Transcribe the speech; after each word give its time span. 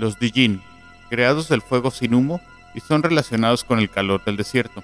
los 0.00 0.18
Dijin, 0.18 0.62
creados 1.10 1.48
del 1.48 1.62
fuego 1.62 1.90
sin 1.90 2.14
humo 2.14 2.40
y 2.74 2.80
son 2.80 3.02
relacionados 3.02 3.62
con 3.62 3.78
el 3.78 3.90
calor 3.90 4.24
del 4.24 4.36
desierto. 4.36 4.82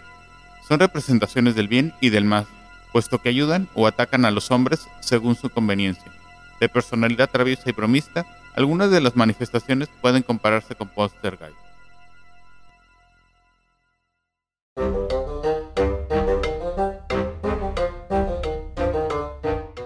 Son 0.68 0.78
representaciones 0.78 1.54
del 1.54 1.68
bien 1.68 1.94
y 2.00 2.10
del 2.10 2.24
mal, 2.24 2.46
puesto 2.92 3.20
que 3.20 3.30
ayudan 3.30 3.68
o 3.74 3.86
atacan 3.86 4.24
a 4.24 4.30
los 4.30 4.50
hombres 4.50 4.86
según 5.00 5.34
su 5.34 5.48
conveniencia. 5.50 6.12
De 6.60 6.68
personalidad 6.68 7.30
traviesa 7.30 7.68
y 7.68 7.72
bromista, 7.72 8.26
algunas 8.54 8.90
de 8.90 9.00
las 9.00 9.16
manifestaciones 9.16 9.88
pueden 10.00 10.22
compararse 10.22 10.74
con 10.74 10.88
Poltergeist. 10.88 11.56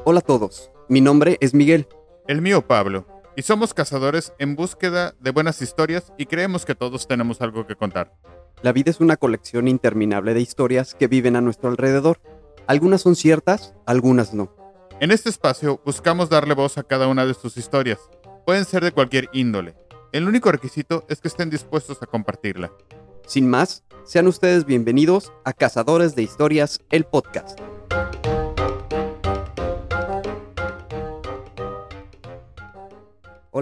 Hola 0.04 0.20
a 0.20 0.22
todos, 0.22 0.70
mi 0.88 1.00
nombre 1.00 1.36
es 1.40 1.54
Miguel. 1.54 1.86
El 2.26 2.42
mío 2.42 2.66
Pablo, 2.66 3.06
y 3.36 3.42
somos 3.42 3.74
cazadores 3.74 4.32
en 4.38 4.56
búsqueda 4.56 5.14
de 5.20 5.30
buenas 5.30 5.62
historias 5.62 6.12
y 6.18 6.26
creemos 6.26 6.64
que 6.64 6.74
todos 6.74 7.06
tenemos 7.06 7.40
algo 7.40 7.66
que 7.66 7.76
contar. 7.76 8.12
La 8.62 8.72
vida 8.72 8.90
es 8.90 9.00
una 9.00 9.16
colección 9.16 9.68
interminable 9.68 10.34
de 10.34 10.40
historias 10.40 10.94
que 10.94 11.06
viven 11.06 11.36
a 11.36 11.40
nuestro 11.40 11.70
alrededor. 11.70 12.20
Algunas 12.66 13.00
son 13.00 13.16
ciertas, 13.16 13.74
algunas 13.86 14.34
no. 14.34 14.54
En 15.00 15.10
este 15.10 15.30
espacio 15.30 15.80
buscamos 15.84 16.28
darle 16.28 16.54
voz 16.54 16.76
a 16.76 16.82
cada 16.82 17.06
una 17.06 17.24
de 17.24 17.34
sus 17.34 17.56
historias. 17.56 17.98
Pueden 18.44 18.64
ser 18.64 18.84
de 18.84 18.92
cualquier 18.92 19.30
índole. 19.32 19.74
El 20.12 20.28
único 20.28 20.52
requisito 20.52 21.06
es 21.08 21.20
que 21.20 21.28
estén 21.28 21.50
dispuestos 21.50 22.02
a 22.02 22.06
compartirla. 22.06 22.72
Sin 23.26 23.48
más, 23.48 23.84
sean 24.04 24.26
ustedes 24.26 24.66
bienvenidos 24.66 25.32
a 25.44 25.52
Cazadores 25.52 26.16
de 26.16 26.22
Historias, 26.22 26.80
el 26.90 27.04
podcast. 27.04 27.58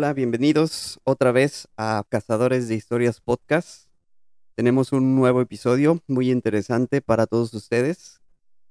Hola, 0.01 0.13
bienvenidos 0.13 1.01
otra 1.03 1.33
vez 1.33 1.67
a 1.77 2.05
Cazadores 2.09 2.69
de 2.69 2.77
Historias 2.77 3.21
Podcast. 3.21 3.89
Tenemos 4.55 4.93
un 4.93 5.17
nuevo 5.17 5.41
episodio 5.41 6.01
muy 6.07 6.31
interesante 6.31 7.01
para 7.01 7.27
todos 7.27 7.53
ustedes. 7.53 8.21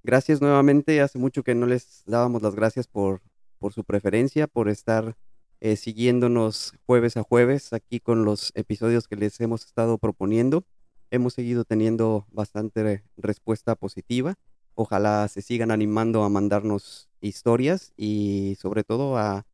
Gracias 0.03 0.39
nuevamente, 0.39 1.01
hace 1.01 1.19
mucho 1.19 1.43
que 1.43 1.53
no 1.53 1.65
les 1.65 2.03
dábamos 2.05 2.41
las 2.43 2.55
gracias 2.55 2.87
por, 2.87 3.21
por 3.59 3.73
su 3.73 3.83
preferencia, 3.83 4.47
por 4.47 4.69
estar 4.69 5.17
eh, 5.59 5.75
siguiéndonos 5.75 6.71
jueves 6.85 7.17
a 7.17 7.23
jueves 7.23 7.73
aquí 7.73 7.99
con 7.99 8.23
los 8.23 8.53
episodios 8.55 9.09
que 9.09 9.17
les 9.17 9.37
hemos 9.41 9.65
estado 9.65 9.97
proponiendo. 9.97 10.63
Hemos 11.11 11.33
seguido 11.33 11.65
teniendo 11.65 12.25
bastante 12.31 13.03
respuesta 13.17 13.75
positiva. 13.75 14.35
Ojalá 14.75 15.27
se 15.27 15.41
sigan 15.41 15.71
animando 15.71 16.23
a 16.23 16.29
mandarnos 16.29 17.09
historias 17.19 17.91
y 17.97 18.55
sobre 18.61 18.85
todo 18.85 19.17
a, 19.17 19.45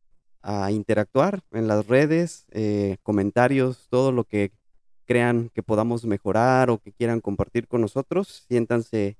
a 0.44 0.70
interactuar 0.70 1.40
en 1.52 1.66
las 1.68 1.86
redes, 1.86 2.46
eh, 2.50 2.98
comentarios, 3.02 3.88
todo 3.88 4.12
lo 4.12 4.24
que 4.24 4.52
crean 5.06 5.48
que 5.54 5.62
podamos 5.62 6.04
mejorar 6.04 6.68
o 6.68 6.78
que 6.78 6.92
quieran 6.92 7.20
compartir 7.20 7.66
con 7.66 7.80
nosotros, 7.80 8.44
siéntanse 8.46 9.16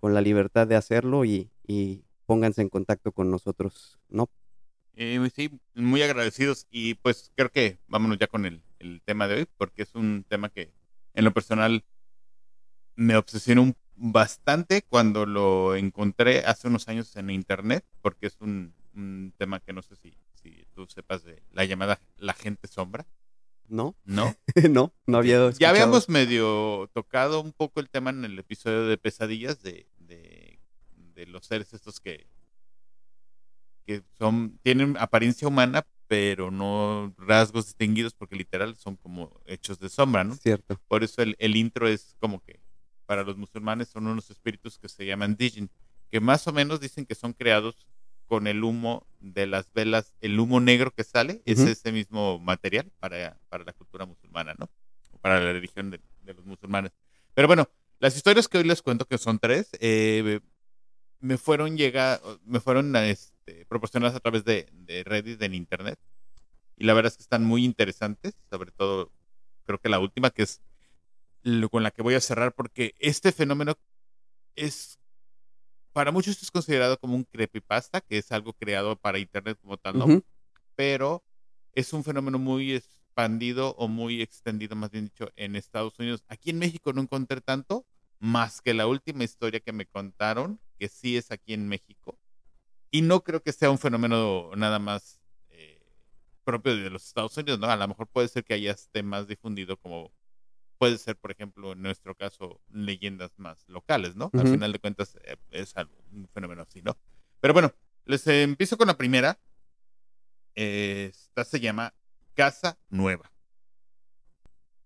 con 0.00 0.12
la 0.12 0.20
libertad 0.20 0.66
de 0.66 0.76
hacerlo 0.76 1.24
y, 1.24 1.50
y 1.66 2.04
pónganse 2.26 2.60
en 2.60 2.68
contacto 2.68 3.10
con 3.10 3.30
nosotros, 3.30 3.98
¿no? 4.10 4.28
Eh, 4.96 5.18
sí, 5.34 5.50
muy 5.74 6.02
agradecidos 6.02 6.66
y 6.70 6.94
pues 6.94 7.32
creo 7.34 7.50
que 7.50 7.78
vámonos 7.88 8.18
ya 8.18 8.26
con 8.26 8.44
el, 8.44 8.62
el, 8.78 9.00
tema 9.02 9.28
de 9.28 9.34
hoy 9.34 9.46
porque 9.56 9.82
es 9.82 9.94
un 9.94 10.24
tema 10.28 10.50
que 10.50 10.72
en 11.14 11.24
lo 11.24 11.32
personal 11.32 11.84
me 12.96 13.16
obsesionó 13.16 13.74
bastante 13.94 14.82
cuando 14.82 15.24
lo 15.24 15.74
encontré 15.74 16.40
hace 16.44 16.68
unos 16.68 16.88
años 16.88 17.14
en 17.16 17.30
internet 17.30 17.84
porque 18.02 18.26
es 18.26 18.36
un 18.40 18.74
tema 19.36 19.60
que 19.60 19.74
no 19.74 19.82
sé 19.82 19.96
si, 19.96 20.16
si 20.46 20.66
tú 20.74 20.86
sepas 20.86 21.24
de 21.24 21.42
la 21.52 21.64
llamada 21.64 22.00
la 22.16 22.34
gente 22.34 22.68
sombra. 22.68 23.06
¿No? 23.68 23.96
¿No? 24.04 24.36
no, 24.70 24.94
no 25.06 25.18
había. 25.18 25.50
Ya 25.50 25.70
habíamos 25.70 26.08
medio 26.08 26.88
tocado 26.92 27.40
un 27.40 27.52
poco 27.52 27.80
el 27.80 27.90
tema 27.90 28.10
en 28.10 28.24
el 28.24 28.38
episodio 28.38 28.86
de 28.86 28.96
pesadillas 28.96 29.60
de, 29.62 29.88
de, 29.98 30.60
de 31.14 31.26
los 31.26 31.46
seres 31.46 31.74
estos 31.74 31.98
que, 31.98 32.28
que 33.84 34.04
son, 34.16 34.60
tienen 34.62 34.96
apariencia 34.98 35.48
humana, 35.48 35.84
pero 36.06 36.52
no 36.52 37.12
rasgos 37.18 37.66
distinguidos 37.66 38.14
porque 38.14 38.36
literal 38.36 38.76
son 38.76 38.94
como 38.96 39.40
hechos 39.46 39.80
de 39.80 39.88
sombra, 39.88 40.22
¿no? 40.22 40.36
Cierto. 40.36 40.80
Por 40.86 41.02
eso 41.02 41.22
el, 41.22 41.34
el 41.40 41.56
intro 41.56 41.88
es 41.88 42.14
como 42.20 42.40
que 42.40 42.60
para 43.04 43.24
los 43.24 43.36
musulmanes 43.36 43.88
son 43.88 44.06
unos 44.06 44.30
espíritus 44.30 44.78
que 44.78 44.88
se 44.88 45.04
llaman 45.06 45.36
Dijin, 45.36 45.70
que 46.08 46.20
más 46.20 46.46
o 46.46 46.52
menos 46.52 46.78
dicen 46.78 47.04
que 47.04 47.16
son 47.16 47.32
creados 47.32 47.88
con 48.26 48.46
el 48.46 48.64
humo 48.64 49.06
de 49.20 49.46
las 49.46 49.72
velas, 49.72 50.14
el 50.20 50.38
humo 50.38 50.60
negro 50.60 50.90
que 50.90 51.04
sale, 51.04 51.34
uh 51.34 51.36
-huh. 51.36 51.42
es 51.52 51.60
ese 51.60 51.92
mismo 51.92 52.38
material 52.38 52.92
para, 52.98 53.38
para 53.48 53.64
la 53.64 53.72
cultura 53.72 54.06
musulmana, 54.06 54.54
¿no? 54.58 54.68
Para 55.20 55.40
la 55.40 55.52
religión 55.52 55.90
de, 55.90 56.00
de, 56.22 56.34
los 56.34 56.44
musulmanes. 56.44 56.92
Pero 57.34 57.48
bueno, 57.48 57.68
las 57.98 58.16
historias 58.16 58.48
que 58.48 58.58
hoy 58.58 58.64
les 58.64 58.82
cuento, 58.82 59.06
que 59.06 59.18
son 59.18 59.38
tres, 59.38 59.70
eh, 59.80 60.40
me 61.20 61.38
fueron 61.38 61.76
llega, 61.76 62.20
me 62.44 62.60
fueron 62.60 62.94
este, 62.96 63.66
proporcionadas 63.66 64.16
a 64.16 64.20
través 64.20 64.44
de, 64.44 64.68
de 64.72 65.02
Reddit 65.02 65.40
en 65.42 65.54
internet. 65.54 65.98
Y 66.76 66.84
la 66.84 66.94
verdad 66.94 67.10
es 67.12 67.16
que 67.16 67.22
están 67.22 67.44
muy 67.44 67.64
interesantes, 67.64 68.34
sobre 68.50 68.70
todo 68.70 69.10
creo 69.64 69.80
que 69.80 69.88
la 69.88 69.98
última, 69.98 70.30
que 70.30 70.42
es 70.42 70.60
lo 71.42 71.68
con 71.68 71.82
la 71.82 71.90
que 71.90 72.02
voy 72.02 72.14
a 72.14 72.20
cerrar, 72.20 72.54
porque 72.54 72.94
este 72.98 73.32
fenómeno 73.32 73.74
es 74.54 74.98
para 75.96 76.12
muchos 76.12 76.42
es 76.42 76.50
considerado 76.50 76.98
como 76.98 77.16
un 77.16 77.24
creepypasta, 77.24 78.02
que 78.02 78.18
es 78.18 78.30
algo 78.30 78.52
creado 78.52 78.96
para 78.96 79.18
internet 79.18 79.58
como 79.62 79.78
tal, 79.78 79.96
¿no? 79.96 80.04
Uh 80.04 80.08
-huh. 80.08 80.24
Pero 80.74 81.24
es 81.72 81.90
un 81.94 82.04
fenómeno 82.04 82.38
muy 82.38 82.74
expandido 82.74 83.74
o 83.78 83.88
muy 83.88 84.20
extendido, 84.20 84.76
más 84.76 84.90
bien 84.90 85.06
dicho, 85.06 85.32
en 85.36 85.56
Estados 85.56 85.98
Unidos. 85.98 86.22
Aquí 86.28 86.50
en 86.50 86.58
México 86.58 86.92
no 86.92 87.00
encontré 87.00 87.40
tanto, 87.40 87.86
más 88.18 88.60
que 88.60 88.74
la 88.74 88.86
última 88.86 89.24
historia 89.24 89.60
que 89.60 89.72
me 89.72 89.86
contaron, 89.86 90.60
que 90.78 90.88
sí 90.88 91.16
es 91.16 91.30
aquí 91.30 91.54
en 91.54 91.66
México. 91.66 92.18
Y 92.90 93.00
no 93.00 93.24
creo 93.24 93.42
que 93.42 93.52
sea 93.52 93.70
un 93.70 93.78
fenómeno 93.78 94.50
nada 94.54 94.78
más 94.78 95.18
eh, 95.48 95.80
propio 96.44 96.76
de 96.76 96.90
los 96.90 97.06
Estados 97.06 97.34
Unidos, 97.38 97.58
¿no? 97.58 97.68
A 97.68 97.76
lo 97.76 97.88
mejor 97.88 98.06
puede 98.06 98.28
ser 98.28 98.44
que 98.44 98.52
haya 98.52 98.72
esté 98.72 99.02
más 99.02 99.28
difundido 99.28 99.78
como 99.78 100.12
puede 100.78 100.98
ser, 100.98 101.16
por 101.16 101.30
ejemplo, 101.30 101.72
en 101.72 101.82
nuestro 101.82 102.14
caso, 102.14 102.60
leyendas 102.70 103.38
más 103.38 103.68
locales, 103.68 104.16
¿no? 104.16 104.26
Uh 104.26 104.30
-huh. 104.30 104.40
Al 104.40 104.48
final 104.48 104.72
de 104.72 104.78
cuentas 104.78 105.16
eh, 105.24 105.36
es 105.50 105.76
algo, 105.76 105.96
un 106.12 106.28
fenómeno 106.28 106.62
así, 106.62 106.82
¿no? 106.82 106.96
Pero 107.40 107.54
bueno, 107.54 107.74
les 108.04 108.26
eh, 108.26 108.42
empiezo 108.42 108.76
con 108.76 108.86
la 108.86 108.96
primera. 108.96 109.38
Eh, 110.54 111.10
esta 111.10 111.44
se 111.44 111.60
llama 111.60 111.94
Casa 112.34 112.78
Nueva. 112.88 113.30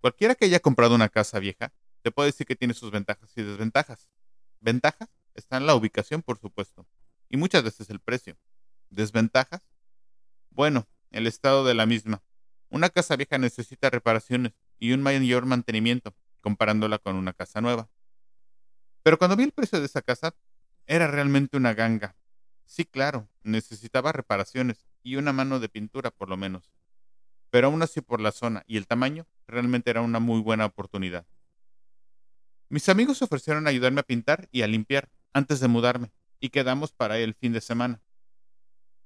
Cualquiera 0.01 0.35
que 0.35 0.47
haya 0.47 0.61
comprado 0.61 0.95
una 0.95 1.09
casa 1.09 1.39
vieja, 1.39 1.73
te 2.03 2.11
puede 2.11 2.29
decir 2.29 2.47
que 2.47 2.57
tiene 2.57 2.75
sus 2.75 2.91
ventajas 2.91 3.31
y 3.37 3.43
desventajas. 3.43 4.11
Ventajas 4.61 5.09
están 5.35 5.63
en 5.63 5.67
la 5.67 5.75
ubicación, 5.75 6.23
por 6.23 6.39
supuesto, 6.39 6.87
y 7.29 7.37
muchas 7.37 7.63
veces 7.63 7.91
el 7.91 8.01
precio. 8.01 8.37
Desventajas, 8.89 9.63
bueno, 10.51 10.89
el 11.11 11.27
estado 11.27 11.65
de 11.65 11.75
la 11.75 11.87
misma. 11.87 12.23
Una 12.69 12.89
casa 12.89 13.17
vieja 13.17 13.39
necesita 13.39 13.91
reparaciones 13.91 14.53
y 14.81 14.93
un 14.93 15.03
mayor 15.03 15.47
mantenimiento, 15.47 16.17
comparándola 16.41 16.99
con 16.99 17.15
una 17.15 17.33
casa 17.33 17.61
nueva. 17.61 17.89
Pero 19.05 19.19
cuando 19.19 19.37
vi 19.37 19.45
el 19.45 19.53
precio 19.53 19.79
de 19.79 19.87
esa 19.87 20.03
casa, 20.03 20.35
era 20.87 21.07
realmente 21.07 21.57
una 21.57 21.75
ganga. 21.75 22.17
Sí, 22.65 22.85
claro, 22.85 23.29
necesitaba 23.43 24.13
reparaciones 24.13 24.87
y 25.03 25.17
una 25.17 25.33
mano 25.33 25.61
de 25.61 25.69
pintura 25.69 26.11
por 26.11 26.29
lo 26.29 26.37
menos. 26.37 26.73
Pero 27.51 27.69
aún 27.69 27.83
así 27.83 28.01
por 28.01 28.21
la 28.21 28.33
zona 28.33 28.65
y 28.67 28.77
el 28.77 28.87
tamaño, 28.87 29.27
realmente 29.47 29.91
era 29.91 30.01
una 30.01 30.19
muy 30.19 30.41
buena 30.41 30.67
oportunidad. 30.67 31.27
Mis 32.69 32.89
amigos 32.89 33.21
ofrecieron 33.23 33.67
ayudarme 33.67 34.01
a 34.01 34.05
pintar 34.05 34.49
y 34.53 34.63
a 34.63 34.69
limpiar 34.69 35.11
antes 35.33 35.61
de 35.61 35.69
mudarme, 35.69 36.13
y 36.39 36.51
quedamos 36.51 36.93
para 36.93 37.19
el 37.19 37.35
fin 37.35 37.53
de 37.53 37.61
semana. 37.61 38.03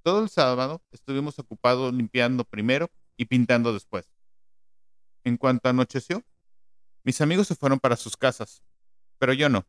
Todo 0.02 0.22
el 0.22 0.28
sábado 0.28 0.82
estuvimos 0.92 1.38
ocupados 1.38 1.92
limpiando 1.94 2.44
primero 2.44 2.90
y 3.16 3.24
pintando 3.24 3.72
después. 3.72 4.13
En 5.24 5.38
cuanto 5.38 5.70
anocheció, 5.70 6.22
mis 7.02 7.20
amigos 7.22 7.48
se 7.48 7.54
fueron 7.54 7.80
para 7.80 7.96
sus 7.96 8.16
casas, 8.16 8.62
pero 9.18 9.32
yo 9.32 9.48
no. 9.48 9.66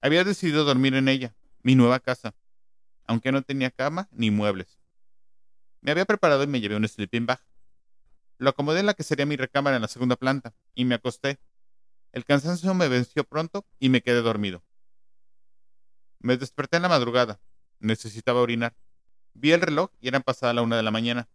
Había 0.00 0.24
decidido 0.24 0.64
dormir 0.64 0.94
en 0.94 1.08
ella, 1.08 1.36
mi 1.62 1.74
nueva 1.74 2.00
casa, 2.00 2.34
aunque 3.06 3.30
no 3.30 3.42
tenía 3.42 3.70
cama 3.70 4.08
ni 4.10 4.30
muebles. 4.30 4.80
Me 5.82 5.90
había 5.90 6.06
preparado 6.06 6.42
y 6.42 6.46
me 6.46 6.60
llevé 6.60 6.76
un 6.76 6.88
sleeping 6.88 7.26
bag. 7.26 7.40
Lo 8.38 8.50
acomodé 8.50 8.80
en 8.80 8.86
la 8.86 8.94
que 8.94 9.02
sería 9.02 9.26
mi 9.26 9.36
recámara 9.36 9.76
en 9.76 9.82
la 9.82 9.88
segunda 9.88 10.16
planta 10.16 10.54
y 10.74 10.84
me 10.86 10.94
acosté. 10.94 11.38
El 12.12 12.24
cansancio 12.24 12.72
me 12.72 12.88
venció 12.88 13.24
pronto 13.24 13.66
y 13.78 13.90
me 13.90 14.00
quedé 14.00 14.22
dormido. 14.22 14.62
Me 16.20 16.36
desperté 16.36 16.76
en 16.76 16.82
la 16.82 16.88
madrugada. 16.88 17.40
Necesitaba 17.78 18.40
orinar. 18.40 18.74
Vi 19.34 19.52
el 19.52 19.60
reloj 19.60 19.90
y 20.00 20.08
eran 20.08 20.22
pasada 20.22 20.54
la 20.54 20.62
una 20.62 20.76
de 20.76 20.82
la 20.82 20.90
mañana. 20.90 21.28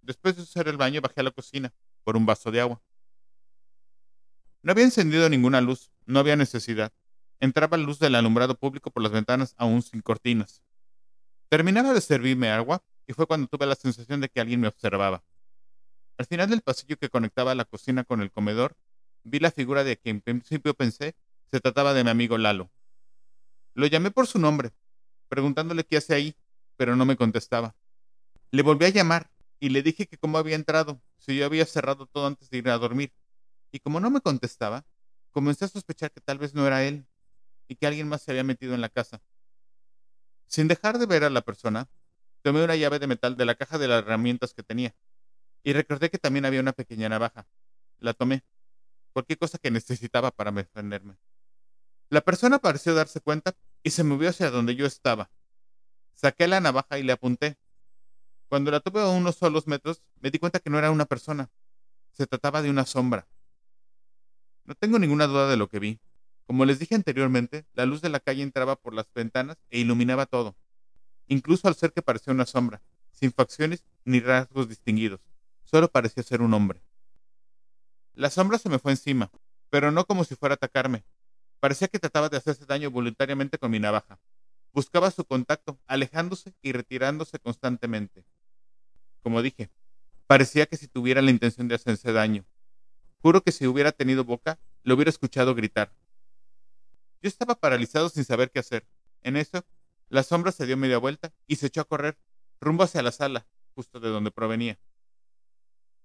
Después 0.00 0.36
de 0.36 0.42
hacer 0.42 0.68
el 0.68 0.76
baño 0.76 1.00
bajé 1.00 1.20
a 1.20 1.24
la 1.24 1.30
cocina 1.30 1.74
por 2.04 2.16
un 2.16 2.24
vaso 2.24 2.50
de 2.50 2.60
agua. 2.60 2.80
No 4.62 4.72
había 4.72 4.84
encendido 4.84 5.28
ninguna 5.28 5.60
luz, 5.60 5.90
no 6.06 6.18
había 6.18 6.36
necesidad. 6.36 6.92
Entraba 7.40 7.76
luz 7.78 7.98
del 7.98 8.14
alumbrado 8.14 8.54
público 8.56 8.90
por 8.90 9.02
las 9.02 9.12
ventanas 9.12 9.54
aún 9.56 9.82
sin 9.82 10.02
cortinas. 10.02 10.62
Terminaba 11.48 11.94
de 11.94 12.00
servirme 12.00 12.50
agua 12.50 12.82
y 13.06 13.14
fue 13.14 13.26
cuando 13.26 13.48
tuve 13.48 13.66
la 13.66 13.74
sensación 13.74 14.20
de 14.20 14.28
que 14.28 14.40
alguien 14.40 14.60
me 14.60 14.68
observaba. 14.68 15.24
Al 16.18 16.26
final 16.26 16.50
del 16.50 16.60
pasillo 16.60 16.98
que 16.98 17.08
conectaba 17.08 17.54
la 17.54 17.64
cocina 17.64 18.04
con 18.04 18.20
el 18.20 18.30
comedor, 18.30 18.76
vi 19.24 19.38
la 19.38 19.50
figura 19.50 19.84
de 19.84 19.96
quien 19.96 20.16
en 20.16 20.20
principio 20.22 20.74
pensé 20.74 21.16
se 21.50 21.60
trataba 21.60 21.94
de 21.94 22.04
mi 22.04 22.10
amigo 22.10 22.36
Lalo. 22.36 22.70
Lo 23.74 23.86
llamé 23.86 24.10
por 24.10 24.26
su 24.26 24.38
nombre, 24.38 24.72
preguntándole 25.28 25.84
qué 25.84 25.96
hace 25.96 26.14
ahí, 26.14 26.36
pero 26.76 26.94
no 26.94 27.06
me 27.06 27.16
contestaba. 27.16 27.74
Le 28.50 28.62
volví 28.62 28.84
a 28.84 28.90
llamar 28.90 29.30
y 29.58 29.70
le 29.70 29.82
dije 29.82 30.06
que 30.06 30.18
cómo 30.18 30.38
había 30.38 30.56
entrado, 30.56 31.00
si 31.18 31.36
yo 31.36 31.46
había 31.46 31.64
cerrado 31.64 32.06
todo 32.06 32.26
antes 32.26 32.50
de 32.50 32.58
ir 32.58 32.68
a 32.68 32.78
dormir. 32.78 33.12
Y 33.72 33.80
como 33.80 34.00
no 34.00 34.10
me 34.10 34.20
contestaba, 34.20 34.84
comencé 35.30 35.64
a 35.64 35.68
sospechar 35.68 36.10
que 36.10 36.20
tal 36.20 36.38
vez 36.38 36.54
no 36.54 36.66
era 36.66 36.84
él 36.84 37.06
y 37.68 37.76
que 37.76 37.86
alguien 37.86 38.08
más 38.08 38.22
se 38.22 38.32
había 38.32 38.44
metido 38.44 38.74
en 38.74 38.80
la 38.80 38.88
casa. 38.88 39.22
Sin 40.46 40.66
dejar 40.68 40.98
de 40.98 41.06
ver 41.06 41.24
a 41.24 41.30
la 41.30 41.42
persona, 41.42 41.88
tomé 42.42 42.64
una 42.64 42.74
llave 42.74 42.98
de 42.98 43.06
metal 43.06 43.36
de 43.36 43.44
la 43.44 43.54
caja 43.54 43.78
de 43.78 43.88
las 43.88 44.02
herramientas 44.02 44.54
que 44.54 44.62
tenía 44.62 44.94
y 45.62 45.72
recordé 45.72 46.10
que 46.10 46.18
también 46.18 46.44
había 46.44 46.60
una 46.60 46.72
pequeña 46.72 47.08
navaja. 47.08 47.46
La 47.98 48.14
tomé, 48.14 48.44
cualquier 49.12 49.38
cosa 49.38 49.58
que 49.58 49.70
necesitaba 49.70 50.30
para 50.30 50.50
defenderme. 50.50 51.16
La 52.08 52.22
persona 52.22 52.58
pareció 52.58 52.94
darse 52.94 53.20
cuenta 53.20 53.54
y 53.82 53.90
se 53.90 54.02
movió 54.02 54.30
hacia 54.30 54.50
donde 54.50 54.74
yo 54.74 54.86
estaba. 54.86 55.30
Saqué 56.14 56.48
la 56.48 56.60
navaja 56.60 56.98
y 56.98 57.02
le 57.02 57.12
apunté. 57.12 57.56
Cuando 58.48 58.70
la 58.70 58.80
tuve 58.80 59.00
a 59.00 59.08
unos 59.08 59.36
solos 59.36 59.68
metros, 59.68 60.02
me 60.20 60.30
di 60.30 60.38
cuenta 60.38 60.58
que 60.58 60.70
no 60.70 60.78
era 60.78 60.90
una 60.90 61.06
persona. 61.06 61.50
Se 62.10 62.26
trataba 62.26 62.62
de 62.62 62.70
una 62.70 62.84
sombra. 62.84 63.28
No 64.64 64.74
tengo 64.74 64.98
ninguna 64.98 65.26
duda 65.26 65.48
de 65.48 65.56
lo 65.56 65.68
que 65.68 65.78
vi. 65.78 66.00
Como 66.46 66.64
les 66.64 66.78
dije 66.78 66.94
anteriormente, 66.94 67.64
la 67.74 67.86
luz 67.86 68.00
de 68.00 68.08
la 68.08 68.20
calle 68.20 68.42
entraba 68.42 68.76
por 68.76 68.92
las 68.94 69.06
ventanas 69.14 69.56
e 69.70 69.78
iluminaba 69.78 70.26
todo, 70.26 70.56
incluso 71.28 71.68
al 71.68 71.76
ser 71.76 71.92
que 71.92 72.02
parecía 72.02 72.32
una 72.32 72.46
sombra, 72.46 72.82
sin 73.12 73.32
facciones 73.32 73.84
ni 74.04 74.20
rasgos 74.20 74.68
distinguidos. 74.68 75.20
Solo 75.64 75.88
parecía 75.88 76.22
ser 76.22 76.42
un 76.42 76.52
hombre. 76.54 76.82
La 78.14 78.30
sombra 78.30 78.58
se 78.58 78.68
me 78.68 78.80
fue 78.80 78.90
encima, 78.90 79.30
pero 79.70 79.92
no 79.92 80.04
como 80.04 80.24
si 80.24 80.34
fuera 80.34 80.54
a 80.54 80.56
atacarme. 80.56 81.04
Parecía 81.60 81.88
que 81.88 81.98
trataba 81.98 82.28
de 82.28 82.38
hacerse 82.38 82.66
daño 82.66 82.90
voluntariamente 82.90 83.58
con 83.58 83.70
mi 83.70 83.78
navaja. 83.78 84.18
Buscaba 84.72 85.10
su 85.10 85.24
contacto, 85.24 85.78
alejándose 85.86 86.54
y 86.62 86.72
retirándose 86.72 87.38
constantemente. 87.38 88.24
Como 89.22 89.42
dije, 89.42 89.70
parecía 90.26 90.66
que 90.66 90.76
si 90.76 90.88
tuviera 90.88 91.22
la 91.22 91.30
intención 91.30 91.68
de 91.68 91.76
hacerse 91.76 92.12
daño. 92.12 92.44
Juro 93.22 93.42
que 93.42 93.52
si 93.52 93.66
hubiera 93.66 93.92
tenido 93.92 94.24
boca, 94.24 94.58
lo 94.82 94.94
hubiera 94.94 95.10
escuchado 95.10 95.54
gritar. 95.54 95.94
Yo 97.22 97.28
estaba 97.28 97.54
paralizado 97.54 98.08
sin 98.08 98.24
saber 98.24 98.50
qué 98.50 98.60
hacer. 98.60 98.86
En 99.22 99.36
eso, 99.36 99.64
la 100.08 100.22
sombra 100.22 100.52
se 100.52 100.66
dio 100.66 100.76
media 100.76 100.98
vuelta 100.98 101.32
y 101.46 101.56
se 101.56 101.66
echó 101.66 101.82
a 101.82 101.84
correr, 101.84 102.18
rumbo 102.60 102.84
hacia 102.84 103.02
la 103.02 103.12
sala, 103.12 103.46
justo 103.74 104.00
de 104.00 104.08
donde 104.08 104.30
provenía. 104.30 104.78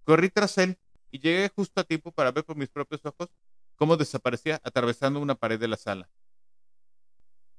Corrí 0.03 0.29
tras 0.29 0.57
él 0.57 0.77
y 1.09 1.19
llegué 1.19 1.49
justo 1.55 1.81
a 1.81 1.83
tiempo 1.85 2.11
para 2.11 2.31
ver 2.31 2.43
por 2.43 2.57
mis 2.57 2.69
propios 2.69 3.05
ojos 3.05 3.29
cómo 3.75 3.97
desaparecía 3.97 4.61
atravesando 4.63 5.19
una 5.19 5.35
pared 5.35 5.59
de 5.59 5.67
la 5.67 5.77
sala. 5.77 6.09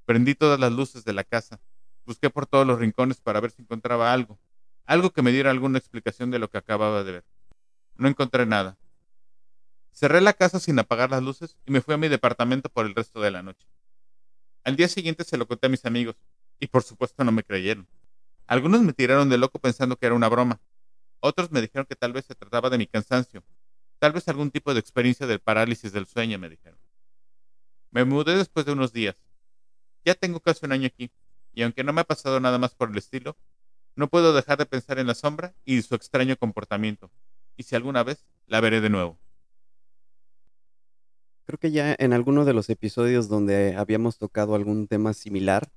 Prendí 0.04 0.34
todas 0.34 0.60
las 0.60 0.72
luces 0.72 1.04
de 1.04 1.12
la 1.12 1.24
casa, 1.24 1.60
busqué 2.04 2.30
por 2.30 2.46
todos 2.46 2.66
los 2.66 2.78
rincones 2.78 3.20
para 3.20 3.40
ver 3.40 3.50
si 3.50 3.62
encontraba 3.62 4.12
algo, 4.12 4.38
algo 4.84 5.10
que 5.10 5.22
me 5.22 5.32
diera 5.32 5.50
alguna 5.50 5.78
explicación 5.78 6.30
de 6.30 6.38
lo 6.38 6.48
que 6.48 6.58
acababa 6.58 7.02
de 7.02 7.12
ver. 7.12 7.24
No 7.96 8.08
encontré 8.08 8.46
nada. 8.46 8.78
Cerré 9.96 10.20
la 10.20 10.34
casa 10.34 10.60
sin 10.60 10.78
apagar 10.78 11.10
las 11.10 11.22
luces 11.22 11.56
y 11.64 11.70
me 11.70 11.80
fui 11.80 11.94
a 11.94 11.96
mi 11.96 12.08
departamento 12.08 12.68
por 12.68 12.84
el 12.84 12.94
resto 12.94 13.18
de 13.22 13.30
la 13.30 13.42
noche. 13.42 13.66
Al 14.62 14.76
día 14.76 14.88
siguiente 14.88 15.24
se 15.24 15.38
lo 15.38 15.48
conté 15.48 15.68
a 15.68 15.70
mis 15.70 15.86
amigos, 15.86 16.16
y 16.60 16.66
por 16.66 16.82
supuesto 16.82 17.24
no 17.24 17.32
me 17.32 17.42
creyeron. 17.42 17.88
Algunos 18.46 18.82
me 18.82 18.92
tiraron 18.92 19.30
de 19.30 19.38
loco 19.38 19.58
pensando 19.58 19.96
que 19.96 20.04
era 20.04 20.14
una 20.14 20.28
broma. 20.28 20.60
Otros 21.20 21.50
me 21.50 21.62
dijeron 21.62 21.86
que 21.86 21.96
tal 21.96 22.12
vez 22.12 22.26
se 22.26 22.34
trataba 22.34 22.68
de 22.68 22.76
mi 22.76 22.86
cansancio. 22.86 23.42
Tal 23.98 24.12
vez 24.12 24.28
algún 24.28 24.50
tipo 24.50 24.74
de 24.74 24.80
experiencia 24.80 25.26
del 25.26 25.40
parálisis 25.40 25.92
del 25.92 26.06
sueño, 26.06 26.38
me 26.38 26.50
dijeron. 26.50 26.78
Me 27.90 28.04
mudé 28.04 28.36
después 28.36 28.66
de 28.66 28.72
unos 28.72 28.92
días. 28.92 29.16
Ya 30.04 30.14
tengo 30.14 30.40
casi 30.40 30.66
un 30.66 30.72
año 30.72 30.88
aquí, 30.88 31.10
y 31.54 31.62
aunque 31.62 31.84
no 31.84 31.94
me 31.94 32.02
ha 32.02 32.04
pasado 32.04 32.38
nada 32.38 32.58
más 32.58 32.74
por 32.74 32.90
el 32.90 32.98
estilo, 32.98 33.34
no 33.94 34.08
puedo 34.08 34.34
dejar 34.34 34.58
de 34.58 34.66
pensar 34.66 34.98
en 34.98 35.06
la 35.06 35.14
sombra 35.14 35.54
y 35.64 35.80
su 35.80 35.94
extraño 35.94 36.36
comportamiento. 36.36 37.10
Y 37.56 37.62
si 37.62 37.76
alguna 37.76 38.02
vez 38.02 38.26
la 38.46 38.60
veré 38.60 38.82
de 38.82 38.90
nuevo. 38.90 39.18
Creo 41.46 41.58
que 41.58 41.70
ya 41.70 41.94
en 41.98 42.12
alguno 42.12 42.44
de 42.44 42.52
los 42.52 42.68
episodios 42.70 43.28
donde 43.28 43.76
habíamos 43.76 44.18
tocado 44.18 44.56
algún 44.56 44.88
tema 44.88 45.14
similar, 45.14 45.68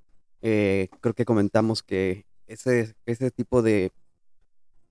eh, 0.42 0.90
creo 1.00 1.14
que 1.14 1.26
comentamos 1.26 1.84
que 1.84 2.26
ese, 2.48 2.96
ese 3.06 3.30
tipo 3.30 3.62
de, 3.62 3.92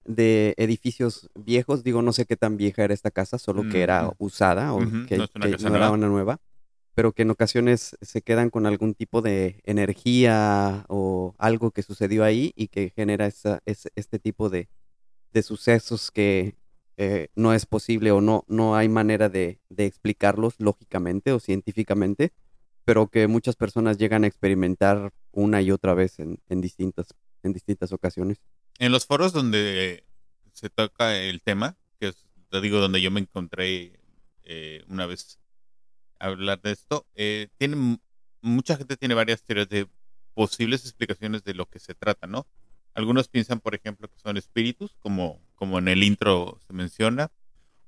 de 0.04 0.54
edificios 0.56 1.30
viejos, 1.34 1.82
digo, 1.82 2.00
no 2.00 2.12
sé 2.12 2.26
qué 2.26 2.36
tan 2.36 2.56
vieja 2.56 2.84
era 2.84 2.94
esta 2.94 3.10
casa, 3.10 3.38
solo 3.38 3.68
que 3.68 3.82
era 3.82 4.12
usada 4.18 4.72
o 4.72 4.78
que, 5.06 5.18
no, 5.18 5.76
era 5.76 5.90
una 5.90 6.06
nueva, 6.06 6.40
pero 6.94 7.12
que 7.12 7.22
en 7.22 7.30
ocasiones 7.30 7.96
se 8.00 8.22
quedan 8.22 8.50
con 8.50 8.64
algún 8.64 8.94
tipo 8.94 9.20
de 9.20 9.60
energía 9.64 10.84
o 10.88 11.34
algo 11.38 11.72
que 11.72 11.82
sucedió 11.82 12.22
ahí 12.22 12.52
y 12.54 12.68
que 12.68 12.90
genera 12.94 13.26
esa, 13.26 13.60
este 13.66 14.18
tipo 14.20 14.48
de, 14.48 14.68
de 15.32 15.42
sucesos 15.42 16.12
que 16.12 16.54
eh, 17.00 17.28
no 17.36 17.54
es 17.54 17.64
posible 17.64 18.10
o 18.10 18.20
no, 18.20 18.44
no 18.48 18.74
hay 18.74 18.88
manera 18.88 19.28
de, 19.28 19.60
explicarlos 19.76 20.54
lógicamente 20.58 21.30
o 21.30 21.38
científicamente, 21.38 22.32
pero 22.84 23.06
que 23.06 23.28
muchas 23.28 23.54
personas 23.54 23.98
llegan 23.98 24.24
a 24.24 24.26
experimentar 24.26 25.12
una 25.30 25.62
y 25.62 25.70
otra 25.70 25.94
vez 25.94 26.18
en, 26.18 26.40
distintas, 26.60 27.14
en 27.44 27.52
distintas 27.52 27.92
ocasiones. 27.92 28.38
En 28.80 28.90
los 28.90 29.06
foros 29.06 29.32
donde 29.32 30.04
se 30.52 30.70
toca 30.70 31.16
el 31.16 31.40
tema, 31.40 31.76
que 32.00 32.08
es, 32.08 32.26
te 32.50 32.60
digo, 32.60 32.78
donde 32.78 33.00
yo 33.00 33.12
me 33.12 33.20
encontré 33.20 34.00
eh, 34.42 34.82
una 34.88 35.06
vez 35.06 35.38
hablar 36.18 36.60
de 36.62 36.72
esto, 36.72 37.06
eh, 37.14 37.46
tiene, 37.58 38.00
mucha 38.40 38.76
gente 38.76 38.96
tiene 38.96 39.14
varias 39.14 39.44
teorías 39.44 39.68
de 39.68 39.88
posibles 40.34 40.84
explicaciones 40.84 41.44
de 41.44 41.54
lo 41.54 41.66
que 41.66 41.78
se 41.78 41.94
trata, 41.94 42.26
¿no? 42.26 42.48
Algunos 42.98 43.28
piensan, 43.28 43.60
por 43.60 43.76
ejemplo, 43.76 44.08
que 44.08 44.18
son 44.18 44.36
espíritus, 44.36 44.96
como, 44.98 45.40
como 45.54 45.78
en 45.78 45.86
el 45.86 46.02
intro 46.02 46.58
se 46.66 46.72
menciona. 46.72 47.30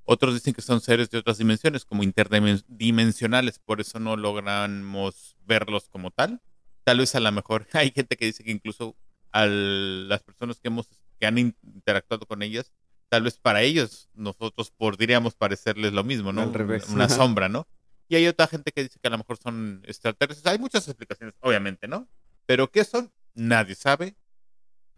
Otros 0.05 0.35
dicen 0.35 0.55
que 0.55 0.63
son 0.63 0.81
seres 0.81 1.11
de 1.11 1.19
otras 1.19 1.39
dimensiones, 1.39 1.85
como 1.85 2.05
interdimensionales, 2.05 3.59
por 3.59 3.81
eso 3.81 3.99
no 3.99 4.17
logramos 4.17 5.37
verlos 5.45 5.89
como 5.89 6.13
tal. 6.13 6.41
Tal 6.85 6.99
vez 6.99 7.13
a 7.17 7.21
lo 7.21 7.33
mejor 7.33 7.67
hay 7.73 7.91
gente 7.91 8.17
que 8.17 8.27
dice 8.27 8.45
que 8.45 8.53
incluso 8.53 8.95
a 9.33 9.47
las 9.47 10.23
personas 10.23 10.61
que 10.61 10.69
hemos 10.69 10.87
que 11.19 11.27
han 11.27 11.39
interactuado 11.39 12.25
con 12.25 12.45
ellas, 12.45 12.71
tal 13.09 13.25
vez 13.25 13.37
para 13.37 13.63
ellos 13.63 14.09
nosotros 14.15 14.71
podríamos 14.71 15.35
parecerles 15.35 15.93
lo 15.93 16.05
mismo, 16.05 16.33
¿no? 16.33 16.53
Una 16.89 17.09
sombra, 17.09 17.49
¿no? 17.49 17.67
Y 18.09 18.15
hay 18.15 18.29
otra 18.29 18.47
gente 18.47 18.71
que 18.71 18.85
dice 18.85 19.01
que 19.01 19.09
a 19.09 19.11
lo 19.11 19.19
mejor 19.19 19.39
son 19.39 19.83
extraterrestres. 19.89 20.47
Hay 20.47 20.61
muchas 20.61 20.87
explicaciones, 20.87 21.35
obviamente, 21.41 21.89
¿no? 21.89 22.07
Pero 22.47 22.71
¿qué 22.71 22.85
son? 22.85 23.11
Nadie 23.35 23.75
sabe 23.75 24.15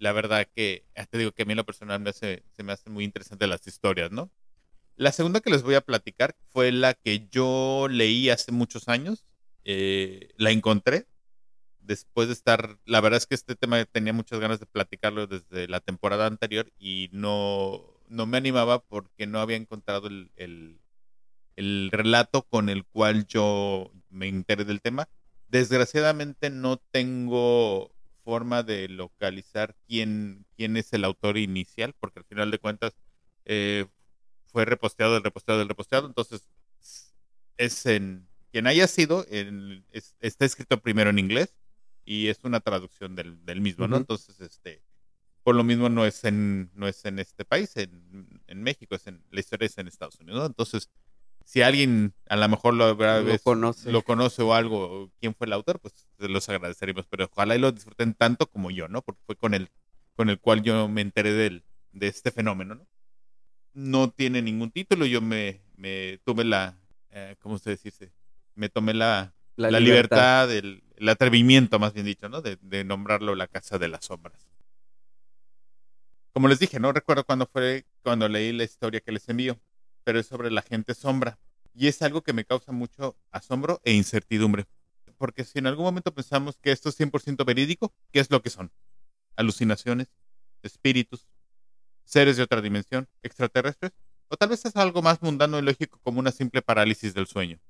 la 0.03 0.11
verdad 0.11 0.49
que, 0.53 0.85
te 1.11 1.17
digo 1.17 1.31
que 1.31 1.43
a 1.43 1.45
mí 1.45 1.53
en 1.53 1.59
lo 1.59 1.65
personal 1.65 2.01
me 2.01 2.11
hace, 2.11 2.43
se 2.57 2.65
me 2.65 2.73
hacen 2.73 2.93
muy 2.93 3.05
interesantes 3.05 3.49
las 3.49 3.65
historias, 3.69 4.11
¿no? 4.11 4.33
La 4.97 5.13
segunda 5.13 5.41
que 5.41 5.51
les 5.51 5.63
voy 5.63 5.77
a 5.77 5.81
platicar 5.81 6.35
fue 6.49 6.73
la 6.73 6.95
que 6.95 7.29
yo 7.31 7.87
leí 7.89 8.29
hace 8.29 8.51
muchos 8.51 8.89
años. 8.89 9.25
Eh, 9.65 10.31
la 10.39 10.51
encontré 10.51 11.07
después 11.79 12.27
de 12.27 12.35
estar, 12.35 12.79
la 12.85 13.01
verdad 13.01 13.19
es 13.19 13.27
que 13.29 13.37
este 13.37 13.55
tema 13.55 13.85
tenía 13.85 14.13
muchas 14.13 14.41
ganas 14.41 14.59
de 14.59 14.67
platicarlo 14.67 15.29
desde 15.29 15.69
la 15.69 15.79
temporada 15.79 16.27
anterior 16.27 16.73
y 16.81 17.09
no, 17.13 17.85
no 18.09 18.27
me 18.27 18.39
animaba 18.39 18.81
porque 18.81 19.29
no 19.29 19.39
había 19.39 19.57
encontrado 19.57 20.09
el, 20.09 20.33
el, 20.35 20.81
el 21.55 21.91
relato 21.93 22.43
con 22.43 22.69
el 22.71 22.85
cual 22.87 23.29
yo 23.29 23.93
me 24.11 24.27
enteré 24.27 24.65
del 24.65 24.81
tema. 24.81 25.09
Desgraciadamente 25.47 26.51
no 26.51 26.79
tengo 26.91 27.93
forma 28.25 28.63
de 28.63 28.89
localizar 28.89 29.75
quién, 29.87 30.47
quién 30.57 30.77
es 30.77 30.93
el 30.93 31.05
autor 31.05 31.39
inicial, 31.39 31.95
porque 31.99 32.21
al 32.21 32.25
final 32.25 32.51
de 32.51 32.59
cuentas 32.59 32.97
eh, 33.45 33.87
fue 34.47 34.65
reposteado, 34.65 35.17
el 35.17 35.25
reposteado, 35.25 35.63
el 35.63 35.69
reposteado, 35.69 36.07
entonces 36.07 36.49
es 37.57 37.87
en 37.87 38.29
quien 38.51 38.67
haya 38.67 38.87
sido, 38.87 39.27
está 40.21 40.45
escrito 40.45 40.81
primero 40.81 41.11
en 41.11 41.19
inglés 41.19 41.55
y 42.05 42.29
es 42.29 42.41
una 42.45 42.61
traducción 42.61 43.17
del, 43.17 43.61
mismo, 43.61 43.89
¿no? 43.89 43.97
Entonces, 43.97 44.41
este, 44.41 44.83
por 45.43 45.55
lo 45.55 45.65
mismo 45.65 45.89
no 45.89 46.05
es 46.05 46.25
en, 46.25 46.71
no 46.75 46.87
es 46.87 47.05
en 47.05 47.19
este 47.19 47.45
país, 47.45 47.77
en, 47.77 48.43
en 48.47 48.63
México, 48.63 48.95
es 48.95 49.07
en, 49.07 49.23
la 49.31 49.41
historia 49.41 49.67
es 49.67 49.79
en 49.79 49.89
Estados 49.89 50.21
Unidos, 50.21 50.41
¿no? 50.41 50.47
Entonces, 50.47 50.91
si 51.45 51.63
alguien 51.63 52.15
a 52.29 52.37
lo 52.37 52.49
mejor 52.49 52.75
lo, 52.75 52.97
conoce. 53.43 53.91
lo 53.91 54.03
conoce 54.03 54.43
o 54.43 54.55
algo, 54.55 55.11
quién 55.21 55.35
fue 55.35 55.47
el 55.47 55.53
autor, 55.53 55.81
pues 55.81 56.07
los 56.19 56.49
agradeceríamos. 56.49 57.07
Pero 57.09 57.27
ojalá 57.31 57.57
y 57.57 57.59
lo 57.59 57.73
disfruten 57.73 58.15
tanto 58.15 58.47
como 58.47 58.71
yo, 58.71 58.89
¿no? 58.89 59.03
Porque 59.03 59.23
fue 59.27 59.37
con 59.37 59.55
el, 59.55 59.71
con 60.15 60.31
el 60.31 60.39
cual 60.39 60.63
yo 60.63 60.89
me 60.89 61.01
enteré 61.01 61.33
del, 61.33 61.65
de 61.93 62.09
este 62.09 62.31
fenómeno, 62.31 62.75
¿no? 62.75 62.87
No 63.75 64.11
tiene 64.11 64.43
ningún 64.43 64.71
título, 64.71 65.07
yo 65.07 65.21
me, 65.21 65.63
me 65.77 66.19
tuve 66.25 66.45
la, 66.45 66.79
eh, 67.11 67.37
¿cómo 67.41 67.59
se 67.59 67.77
dice? 67.77 68.13
Me 68.55 68.69
tomé 68.69 68.93
la, 68.93 69.35
la, 69.57 69.81
libertad, 69.81 70.51
el, 70.53 70.83
atrevimiento, 71.09 71.79
más 71.79 71.93
bien 71.93 72.07
dicho, 72.07 72.29
¿no? 72.29 72.43
De, 72.43 72.85
nombrarlo 72.85 73.35
la 73.35 73.49
Casa 73.49 73.79
de 73.79 73.89
las 73.89 74.07
Sombras. 74.07 74.49
Como 76.33 76.49
les 76.49 76.59
dije, 76.59 76.81
no 76.81 76.93
recuerdo 76.93 77.25
cuándo 77.25 77.47
fue 77.47 77.85
cuando 78.03 78.29
leí 78.29 78.53
la 78.53 78.65
historia 78.65 79.01
que 79.01 79.13
les 79.13 79.29
envío, 79.29 79.61
pero 80.05 80.19
es 80.19 80.27
sobre 80.27 80.51
la 80.51 80.63
gente 80.63 80.95
sombra. 80.95 81.39
Y 81.75 81.89
es 81.89 82.03
algo 82.03 82.23
que 82.23 82.33
me 82.33 82.45
causa 82.45 82.73
mucho 82.73 83.17
asombro 83.31 83.81
e 83.85 83.93
incertidumbre. 83.93 84.67
Porque 85.17 85.45
si 85.45 85.59
en 85.59 85.67
algún 85.67 85.85
momento 85.85 86.13
pensamos 86.13 86.59
que 86.59 86.73
esto 86.73 86.89
es 86.89 86.99
100% 86.99 87.45
verídico, 87.45 87.93
¿qué 88.13 88.21
es 88.21 88.31
lo 88.31 88.43
que 88.43 88.51
son? 88.51 88.73
Alucinaciones, 89.37 90.09
espíritus, 90.63 91.27
seres 92.05 92.37
de 92.37 92.43
otra 92.43 92.61
dimensión, 92.61 93.09
extraterrestres, 93.23 93.93
o 94.29 94.37
tal 94.37 94.49
vez 94.49 94.65
es 94.65 94.77
algo 94.77 95.03
más 95.03 95.23
mundano 95.23 95.59
y 95.59 95.63
lógico 95.63 95.99
como 96.03 96.19
una 96.19 96.33
simple 96.33 96.63
parálisis 96.63 97.15
del 97.15 97.27
sueño. 97.27 97.61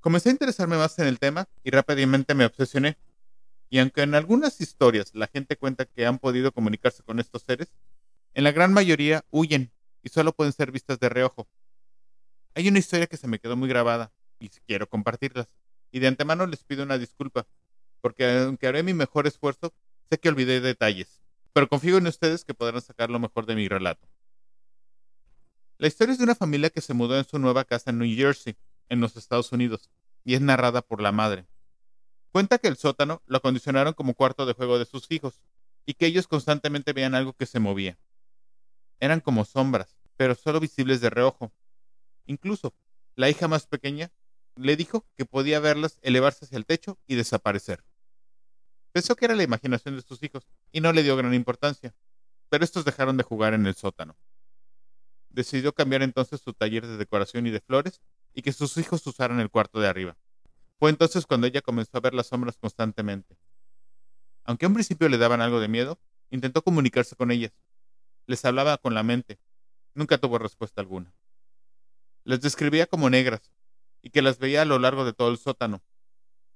Comencé 0.00 0.28
a 0.28 0.32
interesarme 0.32 0.76
más 0.76 0.98
en 0.98 1.06
el 1.06 1.18
tema 1.18 1.48
y 1.62 1.70
rápidamente 1.70 2.34
me 2.34 2.44
obsesioné. 2.44 2.98
Y 3.70 3.78
aunque 3.78 4.02
en 4.02 4.14
algunas 4.14 4.60
historias 4.60 5.10
la 5.14 5.26
gente 5.26 5.56
cuenta 5.56 5.86
que 5.86 6.06
han 6.06 6.18
podido 6.18 6.52
comunicarse 6.52 7.02
con 7.02 7.18
estos 7.20 7.42
seres, 7.42 7.72
en 8.34 8.44
la 8.44 8.52
gran 8.52 8.72
mayoría 8.72 9.24
huyen 9.30 9.72
y 10.04 10.10
solo 10.10 10.32
pueden 10.34 10.52
ser 10.52 10.70
vistas 10.70 11.00
de 11.00 11.08
reojo. 11.08 11.48
Hay 12.54 12.68
una 12.68 12.78
historia 12.78 13.06
que 13.06 13.16
se 13.16 13.26
me 13.26 13.40
quedó 13.40 13.56
muy 13.56 13.68
grabada 13.68 14.12
y 14.38 14.50
quiero 14.50 14.88
compartirlas. 14.88 15.48
Y 15.90 15.98
de 15.98 16.06
antemano 16.06 16.46
les 16.46 16.62
pido 16.62 16.84
una 16.84 16.98
disculpa, 16.98 17.48
porque 18.00 18.30
aunque 18.38 18.66
haré 18.66 18.82
mi 18.82 18.92
mejor 18.92 19.26
esfuerzo, 19.26 19.74
sé 20.10 20.18
que 20.18 20.28
olvidé 20.28 20.60
detalles, 20.60 21.22
pero 21.52 21.68
confío 21.68 21.96
en 21.96 22.06
ustedes 22.06 22.44
que 22.44 22.52
podrán 22.52 22.82
sacar 22.82 23.10
lo 23.10 23.18
mejor 23.18 23.46
de 23.46 23.54
mi 23.54 23.66
relato. 23.66 24.06
La 25.78 25.88
historia 25.88 26.12
es 26.12 26.18
de 26.18 26.24
una 26.24 26.34
familia 26.34 26.70
que 26.70 26.80
se 26.82 26.94
mudó 26.94 27.16
en 27.16 27.24
su 27.24 27.38
nueva 27.38 27.64
casa 27.64 27.90
en 27.90 27.98
New 27.98 28.14
Jersey, 28.14 28.56
en 28.88 29.00
los 29.00 29.16
Estados 29.16 29.52
Unidos, 29.52 29.90
y 30.22 30.34
es 30.34 30.40
narrada 30.40 30.82
por 30.82 31.00
la 31.00 31.12
madre. 31.12 31.46
Cuenta 32.30 32.58
que 32.58 32.68
el 32.68 32.76
sótano 32.76 33.22
lo 33.26 33.38
acondicionaron 33.38 33.94
como 33.94 34.14
cuarto 34.14 34.44
de 34.44 34.52
juego 34.52 34.78
de 34.78 34.84
sus 34.84 35.10
hijos, 35.10 35.40
y 35.86 35.94
que 35.94 36.06
ellos 36.06 36.28
constantemente 36.28 36.92
veían 36.92 37.14
algo 37.14 37.32
que 37.32 37.46
se 37.46 37.58
movía. 37.58 37.98
Eran 39.00 39.20
como 39.20 39.44
sombras, 39.44 39.96
pero 40.16 40.34
solo 40.34 40.60
visibles 40.60 41.00
de 41.00 41.10
reojo. 41.10 41.52
Incluso, 42.26 42.74
la 43.16 43.30
hija 43.30 43.48
más 43.48 43.66
pequeña 43.66 44.12
le 44.56 44.76
dijo 44.76 45.06
que 45.16 45.24
podía 45.24 45.60
verlas 45.60 45.98
elevarse 46.02 46.44
hacia 46.44 46.58
el 46.58 46.66
techo 46.66 46.98
y 47.06 47.16
desaparecer. 47.16 47.84
Pensó 48.92 49.16
que 49.16 49.24
era 49.24 49.34
la 49.34 49.42
imaginación 49.42 49.96
de 49.96 50.02
sus 50.02 50.22
hijos 50.22 50.46
y 50.70 50.80
no 50.80 50.92
le 50.92 51.02
dio 51.02 51.16
gran 51.16 51.34
importancia, 51.34 51.94
pero 52.48 52.64
estos 52.64 52.84
dejaron 52.84 53.16
de 53.16 53.24
jugar 53.24 53.54
en 53.54 53.66
el 53.66 53.74
sótano. 53.74 54.16
Decidió 55.28 55.74
cambiar 55.74 56.02
entonces 56.02 56.40
su 56.40 56.52
taller 56.52 56.86
de 56.86 56.96
decoración 56.96 57.46
y 57.46 57.50
de 57.50 57.60
flores 57.60 58.00
y 58.32 58.42
que 58.42 58.52
sus 58.52 58.76
hijos 58.76 59.04
usaran 59.06 59.40
el 59.40 59.50
cuarto 59.50 59.80
de 59.80 59.88
arriba. 59.88 60.16
Fue 60.78 60.90
entonces 60.90 61.26
cuando 61.26 61.48
ella 61.48 61.60
comenzó 61.60 61.96
a 61.96 62.00
ver 62.00 62.14
las 62.14 62.28
sombras 62.28 62.56
constantemente. 62.56 63.36
Aunque 64.44 64.66
a 64.66 64.68
un 64.68 64.74
principio 64.74 65.08
le 65.08 65.18
daban 65.18 65.40
algo 65.40 65.58
de 65.58 65.68
miedo, 65.68 65.98
intentó 66.30 66.62
comunicarse 66.62 67.16
con 67.16 67.30
ellas. 67.30 67.52
Les 68.26 68.44
hablaba 68.44 68.78
con 68.78 68.94
la 68.94 69.02
mente. 69.02 69.38
Nunca 69.94 70.18
tuvo 70.18 70.38
respuesta 70.38 70.80
alguna. 70.80 71.14
Les 72.24 72.40
describía 72.40 72.86
como 72.86 73.10
negras 73.10 73.52
y 74.02 74.10
que 74.10 74.22
las 74.22 74.38
veía 74.38 74.62
a 74.62 74.64
lo 74.64 74.78
largo 74.78 75.04
de 75.04 75.12
todo 75.12 75.30
el 75.30 75.38
sótano, 75.38 75.82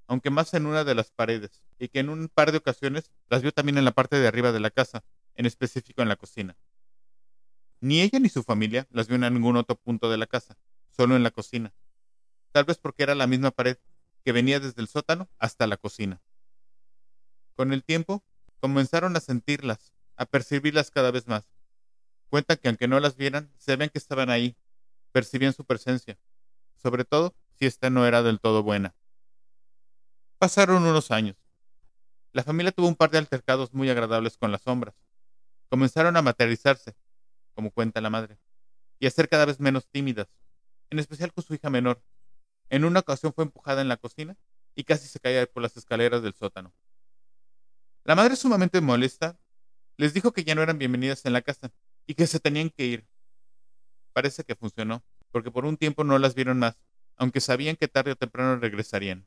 aunque 0.07 0.31
más 0.31 0.55
en 0.55 0.67
una 0.67 0.85
de 0.85 0.95
las 0.95 1.11
paredes, 1.11 1.63
y 1.79 1.89
que 1.89 2.01
en 2.01 2.09
un 2.09 2.29
par 2.29 2.53
de 2.53 2.59
ocasiones 2.59 3.11
las 3.29 3.43
vio 3.43 3.53
también 3.53 3.79
en 3.79 3.85
la 3.85 3.93
parte 3.93 4.19
de 4.19 4.27
arriba 4.27 4.53
de 4.53 4.61
la 4.61 4.71
casa, 4.71 5.05
en 5.35 5.47
específico 5.47 6.03
en 6.03 6.09
la 6.09 6.17
cocina. 6.17 6.57
Ni 7.81 8.01
ella 8.01 8.19
ni 8.19 8.29
su 8.29 8.43
familia 8.43 8.87
las 8.91 9.07
vio 9.07 9.17
en 9.17 9.35
ningún 9.35 9.57
otro 9.57 9.77
punto 9.77 10.11
de 10.11 10.17
la 10.17 10.27
casa, 10.27 10.57
solo 10.91 11.17
en 11.17 11.23
la 11.23 11.31
cocina. 11.31 11.73
Tal 12.53 12.65
vez 12.65 12.79
porque 12.79 13.03
era 13.03 13.15
la 13.15 13.27
misma 13.27 13.51
pared 13.51 13.79
que 14.25 14.33
venía 14.33 14.59
desde 14.59 14.81
el 14.83 14.89
sótano 14.89 15.29
hasta 15.39 15.67
la 15.67 15.77
cocina. 15.77 16.21
Con 17.55 17.73
el 17.73 17.85
tiempo, 17.85 18.25
comenzaron 18.61 19.17
a 19.17 19.21
sentirlas, 19.21 19.93
a 20.17 20.27
percibirlas 20.27 20.91
cada 20.91 21.11
vez 21.11 21.29
más. 21.29 21.45
Cuentan 22.29 22.59
que 22.59 22.69
aunque 22.69 22.89
no 22.89 23.01
las 23.01 23.17
vieran, 23.17 23.51
se 23.57 23.77
que 23.77 23.99
estaban 23.99 24.29
ahí, 24.29 24.57
percibían 25.13 25.55
su 25.55 25.65
presencia, 25.65 26.19
sobre 26.77 27.05
todo 27.05 27.35
si 27.55 27.67
ésta 27.67 27.91
no 27.91 28.07
era 28.07 28.23
del 28.23 28.41
todo 28.41 28.63
buena. 28.63 28.95
Pasaron 30.39 30.85
unos 30.85 31.11
años. 31.11 31.37
La 32.33 32.45
familia 32.45 32.73
tuvo 32.73 32.87
un 32.87 32.97
par 32.97 33.11
de 33.11 33.19
altercados 33.19 33.73
muy 33.73 33.89
agradables 33.89 34.37
con 34.37 34.53
las 34.53 34.63
sombras. 34.63 34.95
Comenzaron 35.71 36.17
a 36.17 36.23
materializarse, 36.23 36.95
como 37.55 37.71
cuenta 37.71 38.01
la 38.01 38.11
madre, 38.11 38.39
y 38.99 39.07
a 39.07 39.11
ser 39.11 39.29
cada 39.29 39.47
vez 39.47 39.59
menos 39.59 39.89
tímidas, 39.89 40.29
en 40.91 40.99
especial 40.99 41.33
con 41.33 41.43
su 41.43 41.55
hija 41.55 41.71
menor. 41.71 42.03
En 42.69 42.85
una 42.85 43.01
ocasión 43.01 43.33
fue 43.33 43.45
empujada 43.45 43.81
en 43.81 43.89
la 43.89 43.97
cocina 43.97 44.37
y 44.75 44.85
casi 44.85 45.09
se 45.09 45.19
caía 45.19 45.47
por 45.47 45.63
las 45.63 45.77
escaleras 45.77 46.23
del 46.23 46.35
sótano. 46.35 46.75
La 48.05 48.15
madre, 48.15 48.37
sumamente 48.37 48.81
molesta, 48.81 49.39
les 49.97 50.15
dijo 50.15 50.33
que 50.33 50.45
ya 50.45 50.55
no 50.55 50.63
eran 50.63 50.79
bienvenidas 50.79 51.25
en 51.25 51.33
la 51.33 51.43
casa 51.43 51.73
y 52.09 52.15
que 52.15 52.27
se 52.27 52.41
tenían 52.41 52.71
que 52.71 52.87
ir. 52.87 53.07
Parece 54.15 54.43
que 54.43 54.57
funcionó, 54.57 55.05
porque 55.31 55.51
por 55.51 55.67
un 55.67 55.77
tiempo 55.77 56.03
no 56.05 56.19
las 56.19 56.35
vieron 56.35 56.59
más, 56.59 56.81
aunque 57.17 57.41
sabían 57.41 57.77
que 57.77 57.87
tarde 57.87 58.13
o 58.13 58.17
temprano 58.17 58.57
regresarían. 58.57 59.27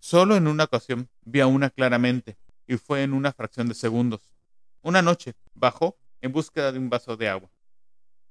Solo 0.00 0.34
en 0.34 0.48
una 0.48 0.64
ocasión 0.64 1.10
vi 1.20 1.40
a 1.40 1.46
una 1.46 1.68
claramente, 1.68 2.38
y 2.66 2.78
fue 2.78 3.02
en 3.02 3.12
una 3.12 3.32
fracción 3.32 3.68
de 3.68 3.74
segundos. 3.74 4.32
Una 4.80 5.02
noche 5.02 5.34
bajó 5.54 5.98
en 6.22 6.32
búsqueda 6.32 6.72
de 6.72 6.78
un 6.78 6.88
vaso 6.88 7.18
de 7.18 7.28
agua. 7.28 7.50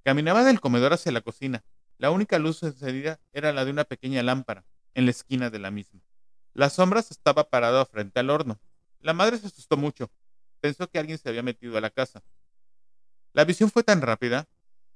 Caminaba 0.04 0.44
del 0.44 0.60
comedor 0.60 0.92
hacia 0.92 1.12
la 1.12 1.22
cocina. 1.22 1.64
La 2.00 2.10
única 2.10 2.40
luz 2.40 2.64
encendida 2.64 3.20
era 3.34 3.54
la 3.54 3.66
de 3.66 3.72
una 3.72 3.84
pequeña 3.84 4.24
lámpara, 4.24 4.66
en 4.96 5.06
la 5.06 5.12
esquina 5.12 5.52
de 5.52 5.60
la 5.60 5.70
misma. 5.70 6.02
Las 6.54 6.74
sombras 6.74 7.12
estaba 7.12 7.50
parado 7.50 7.86
frente 7.86 8.20
al 8.20 8.32
horno. 8.32 8.60
La 9.00 9.14
madre 9.14 9.38
se 9.38 9.46
asustó 9.46 9.78
mucho. 9.78 10.10
Pensó 10.60 10.90
que 10.90 10.98
alguien 10.98 11.20
se 11.20 11.30
había 11.30 11.44
metido 11.44 11.78
a 11.78 11.82
la 11.82 11.92
casa. 11.92 12.24
La 13.36 13.44
visión 13.44 13.70
fue 13.70 13.84
tan 13.84 14.02
rápida 14.02 14.48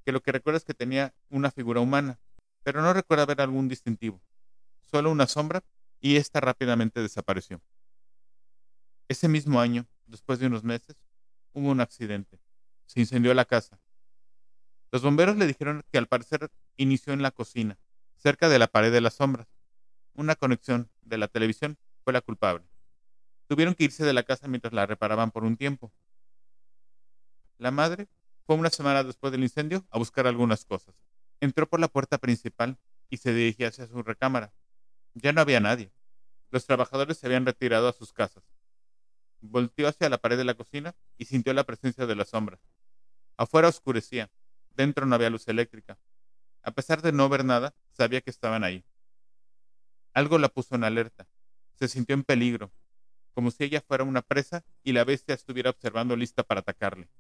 que 0.06 0.14
lo 0.14 0.22
que 0.22 0.32
recuerda 0.32 0.56
es 0.56 0.64
que 0.64 0.74
tenía 0.74 1.14
una 1.30 1.52
figura 1.52 1.82
humana, 1.82 2.22
pero 2.64 2.82
no 2.82 2.94
recuerda 2.94 3.26
ver 3.26 3.42
algún 3.42 3.68
distintivo. 3.68 4.22
Solo 4.82 5.12
una 5.12 5.28
sombra 5.28 5.62
y 6.00 6.16
ésta 6.16 6.40
rápidamente 6.40 7.02
desapareció. 7.02 7.62
Ese 9.10 9.28
mismo 9.28 9.60
año, 9.60 9.88
después 10.06 10.40
de 10.40 10.48
unos 10.48 10.64
meses, 10.64 10.96
hubo 11.52 11.70
un 11.70 11.82
accidente. 11.82 12.40
Se 12.86 13.02
incendió 13.02 13.34
la 13.34 13.44
casa. 13.44 13.82
Los 14.90 15.02
bomberos 15.02 15.36
le 15.36 15.46
dijeron 15.46 15.84
que 15.92 15.98
al 15.98 16.08
parecer 16.08 16.50
inició 16.78 17.12
en 17.12 17.22
la 17.22 17.32
cocina, 17.32 17.78
cerca 18.16 18.48
de 18.48 18.58
la 18.58 18.68
pared 18.68 18.94
de 18.94 19.02
las 19.02 19.16
sombras. 19.16 19.50
Una 20.14 20.36
conexión 20.36 20.90
de 21.02 21.18
la 21.18 21.28
televisión 21.28 21.78
fue 22.06 22.14
la 22.14 22.22
culpable. 22.22 22.66
Tuvieron 23.48 23.76
que 23.76 23.84
irse 23.84 24.06
de 24.06 24.14
la 24.14 24.24
casa 24.24 24.48
mientras 24.48 24.72
la 24.72 24.86
reparaban 24.86 25.30
por 25.30 25.44
un 25.44 25.58
tiempo. 25.58 25.92
La 27.58 27.72
madre 27.72 28.08
fue 28.50 28.56
una 28.56 28.72
semana 28.72 29.04
después 29.04 29.32
del 29.32 29.44
incendio 29.44 29.86
a 29.92 30.00
buscar 30.00 30.26
algunas 30.26 30.66
cosas. 30.66 31.06
Entró 31.40 31.70
por 31.70 31.80
la 31.80 31.88
puerta 31.88 32.18
principal 32.18 32.80
y 33.08 33.18
se 33.18 33.32
dirigía 33.32 33.68
hacia 33.68 33.86
su 33.86 34.02
recámara. 34.02 34.56
Ya 35.14 35.34
no 35.34 35.42
había 35.42 35.60
nadie. 35.60 35.94
Los 36.50 36.66
trabajadores 36.66 37.20
se 37.20 37.28
habían 37.28 37.46
retirado 37.46 37.88
a 37.88 37.94
sus 37.94 38.12
casas. 38.12 38.44
Volteó 39.40 39.88
hacia 39.88 40.10
la 40.10 40.18
pared 40.18 40.36
de 40.36 40.46
la 40.46 40.56
cocina 40.56 40.96
y 41.16 41.26
sintió 41.26 41.54
la 41.54 41.64
presencia 41.64 42.08
de 42.08 42.16
la 42.16 42.26
sombra. 42.26 42.60
Afuera 43.38 43.68
oscurecía, 43.68 44.32
Dentro 44.72 45.06
no 45.06 45.14
había 45.14 45.30
luz 45.30 45.48
eléctrica. 45.48 46.00
A 46.64 46.72
pesar 46.72 47.04
de 47.04 47.12
no 47.12 47.30
ver 47.30 47.46
nada, 47.46 47.76
sabía 47.92 48.22
que 48.22 48.32
estaban 48.32 48.64
ahí. 48.64 48.84
Algo 50.16 50.40
la 50.40 50.50
puso 50.50 50.74
en 50.74 50.86
alerta. 50.86 51.28
Se 51.76 51.88
sintió 51.88 52.16
en 52.16 52.24
peligro, 52.24 52.74
como 53.36 53.52
si 53.52 53.66
ella 53.66 53.82
fuera 53.82 54.06
una 54.06 54.24
presa 54.24 54.66
y 54.82 54.94
la 54.94 55.04
bestia 55.04 55.36
estuviera 55.36 55.70
observando 55.70 56.16
lista 56.16 56.42
para 56.42 56.62
atacarle. 56.62 57.12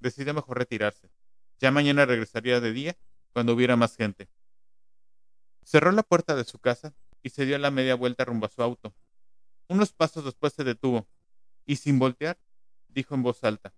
Decidió 0.00 0.34
mejor 0.34 0.58
retirarse. 0.58 1.10
Ya 1.58 1.70
mañana 1.70 2.06
regresaría 2.06 2.60
de 2.60 2.72
día 2.72 2.98
cuando 3.32 3.52
hubiera 3.52 3.76
más 3.76 3.96
gente. 3.96 4.28
Cerró 5.62 5.92
la 5.92 6.02
puerta 6.02 6.34
de 6.34 6.44
su 6.44 6.58
casa 6.58 6.94
y 7.22 7.30
se 7.30 7.46
dio 7.46 7.58
la 7.58 7.70
media 7.70 7.94
vuelta 7.94 8.24
rumbo 8.24 8.46
a 8.46 8.50
su 8.50 8.62
auto. 8.62 8.94
Unos 9.68 9.92
pasos 9.92 10.24
después 10.24 10.54
se 10.54 10.64
detuvo 10.64 11.06
y 11.66 11.76
sin 11.76 11.98
voltear 11.98 12.38
dijo 12.88 13.14
en 13.14 13.22
voz 13.22 13.44
alta, 13.44 13.72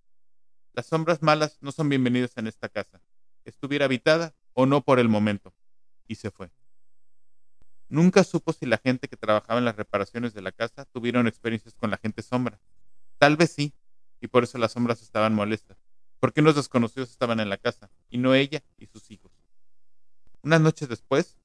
las 0.72 0.86
sombras 0.86 1.22
malas 1.22 1.58
no 1.60 1.70
son 1.70 1.88
bienvenidas 1.90 2.36
en 2.36 2.46
esta 2.46 2.70
casa, 2.70 3.02
estuviera 3.44 3.84
habitada 3.84 4.34
o 4.54 4.64
no 4.64 4.82
por 4.82 4.98
el 4.98 5.08
momento. 5.08 5.54
Y 6.08 6.14
se 6.14 6.30
fue. 6.30 6.50
Nunca 7.88 8.24
supo 8.24 8.54
si 8.54 8.64
la 8.64 8.78
gente 8.78 9.08
que 9.08 9.18
trabajaba 9.18 9.58
en 9.58 9.66
las 9.66 9.76
reparaciones 9.76 10.32
de 10.32 10.40
la 10.40 10.52
casa 10.52 10.86
tuvieron 10.86 11.26
experiencias 11.26 11.74
con 11.74 11.90
la 11.90 11.98
gente 11.98 12.22
sombra. 12.22 12.58
Tal 13.18 13.36
vez 13.36 13.50
sí, 13.50 13.74
y 14.20 14.28
por 14.28 14.44
eso 14.44 14.56
las 14.56 14.72
sombras 14.72 15.02
estaban 15.02 15.34
molestas, 15.34 15.76
porque 16.22 16.40
unos 16.40 16.54
desconocidos 16.54 17.10
estaban 17.10 17.40
en 17.40 17.48
la 17.48 17.56
casa, 17.56 17.90
y 18.08 18.18
no 18.18 18.32
ella 18.32 18.62
y 18.78 18.86
sus 18.86 19.10
hijos. 19.10 19.32
Unas 20.42 20.60
noches 20.60 20.88
después, 20.88 21.36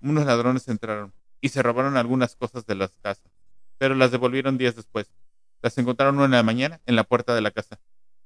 unos 0.00 0.24
ladrones 0.24 0.66
entraron 0.68 1.12
y 1.42 1.50
se 1.50 1.62
robaron 1.62 1.98
algunas 1.98 2.34
cosas 2.34 2.64
de 2.64 2.74
las 2.74 2.96
casas, 3.02 3.30
pero 3.76 3.94
las 3.94 4.10
devolvieron 4.10 4.56
días 4.56 4.74
después. 4.74 5.12
Las 5.60 5.76
encontraron 5.76 6.16
una 6.16 6.28
de 6.28 6.30
la 6.30 6.42
mañana 6.42 6.80
en 6.86 6.96
la 6.96 7.04
puerta 7.04 7.34
de 7.34 7.42
la 7.42 7.50
casa, 7.50 7.78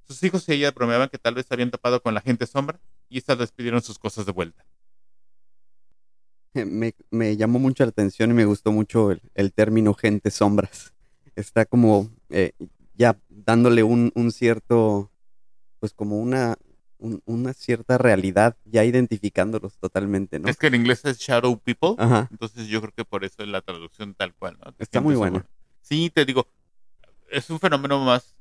sus 0.06 0.22
hijos 0.22 0.48
y 0.48 0.52
ella 0.52 0.70
bromeaban 0.70 1.08
que 1.08 1.18
tal 1.18 1.34
vez 1.34 1.50
habían 1.50 1.72
tapado 1.72 2.00
con 2.00 2.14
la 2.14 2.20
gente 2.20 2.46
sombra 2.46 2.78
y 3.08 3.18
estas 3.18 3.38
les 3.38 3.50
pidieron 3.50 3.82
sus 3.82 3.98
cosas 3.98 4.26
de 4.26 4.30
vuelta. 4.30 4.64
Me, 7.10 7.36
llamó 7.36 7.58
mucho 7.58 7.82
la 7.82 7.90
atención 7.90 8.30
y 8.30 8.34
me 8.34 8.44
gustó 8.44 8.70
mucho 8.70 9.10
el, 9.10 9.52
término 9.52 9.92
gente 9.92 10.30
sombras. 10.30 10.94
Está 11.34 11.64
como 11.66 12.10
eh, 12.30 12.52
ya 12.94 13.20
dándole 13.28 13.82
un, 13.82 14.12
cierto 14.30 15.10
pues 15.78 15.92
como 15.92 16.18
una, 16.18 16.56
un- 16.98 17.22
una 17.26 17.52
cierta 17.52 17.98
realidad, 17.98 18.56
ya 18.64 18.84
identificándolos 18.84 19.76
totalmente, 19.78 20.38
¿no? 20.38 20.48
Es 20.48 20.56
que 20.56 20.68
en 20.68 20.74
inglés 20.76 21.04
es 21.04 21.18
Shadow 21.18 21.58
People. 21.58 21.94
Ajá. 21.98 22.28
Entonces 22.30 22.68
yo 22.68 22.80
creo 22.80 22.92
que 22.92 23.04
por 23.04 23.24
eso 23.24 23.42
es 23.42 23.48
la 23.48 23.60
traducción 23.62 24.14
tal 24.14 24.34
cual, 24.34 24.56
¿no? 24.64 24.74
Está 24.78 25.00
muy 25.00 25.14
buena. 25.14 25.38
seguro. 25.40 25.50
Sí, 25.82 26.10
te 26.10 26.24
digo, 26.24 26.46
es 27.30 27.48
un 27.50 27.60
fenómeno 27.60 28.02
más 28.04 28.34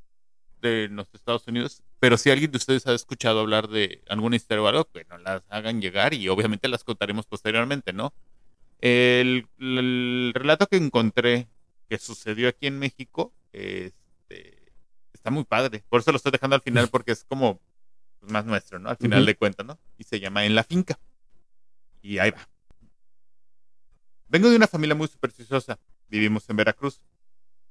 de 0.61 0.87
los 0.89 1.13
Estados 1.13 1.47
Unidos, 1.47 1.83
pero 1.99 2.17
si 2.17 2.31
alguien 2.31 2.49
de 2.51 2.57
ustedes 2.57 2.87
ha 2.87 2.93
escuchado 2.93 3.39
hablar 3.41 3.67
de 3.67 4.01
alguna 4.07 4.35
historia 4.35 4.63
o 4.63 4.67
algo, 4.67 4.87
las 5.23 5.43
hagan 5.49 5.79
llegar 5.81 6.13
y 6.13 6.27
obviamente 6.29 6.67
las 6.67 6.83
contaremos 6.83 7.25
posteriormente, 7.27 7.93
¿no? 7.93 8.13
El, 8.79 9.47
el 9.59 10.31
relato 10.33 10.67
que 10.67 10.77
encontré 10.77 11.47
que 11.89 11.97
sucedió 11.97 12.49
aquí 12.49 12.67
en 12.67 12.79
México, 12.79 13.31
este, 13.53 13.93
está 15.25 15.31
muy 15.31 15.43
padre. 15.43 15.83
Por 15.89 16.01
eso 16.01 16.11
lo 16.11 16.17
estoy 16.17 16.31
dejando 16.31 16.55
al 16.55 16.61
final 16.61 16.87
porque 16.87 17.11
es 17.11 17.23
como 17.23 17.59
pues, 18.19 18.31
más 18.31 18.45
nuestro, 18.45 18.77
¿no? 18.77 18.89
Al 18.89 18.97
final 18.97 19.25
de 19.25 19.35
cuentas, 19.35 19.65
¿no? 19.65 19.79
Y 19.97 20.03
se 20.03 20.19
llama 20.19 20.45
En 20.45 20.53
la 20.53 20.63
finca. 20.63 20.99
Y 22.03 22.19
ahí 22.19 22.29
va. 22.29 22.47
Vengo 24.27 24.51
de 24.51 24.55
una 24.55 24.67
familia 24.67 24.93
muy 24.93 25.07
supersticiosa. 25.07 25.79
Vivimos 26.09 26.47
en 26.47 26.57
Veracruz. 26.57 27.01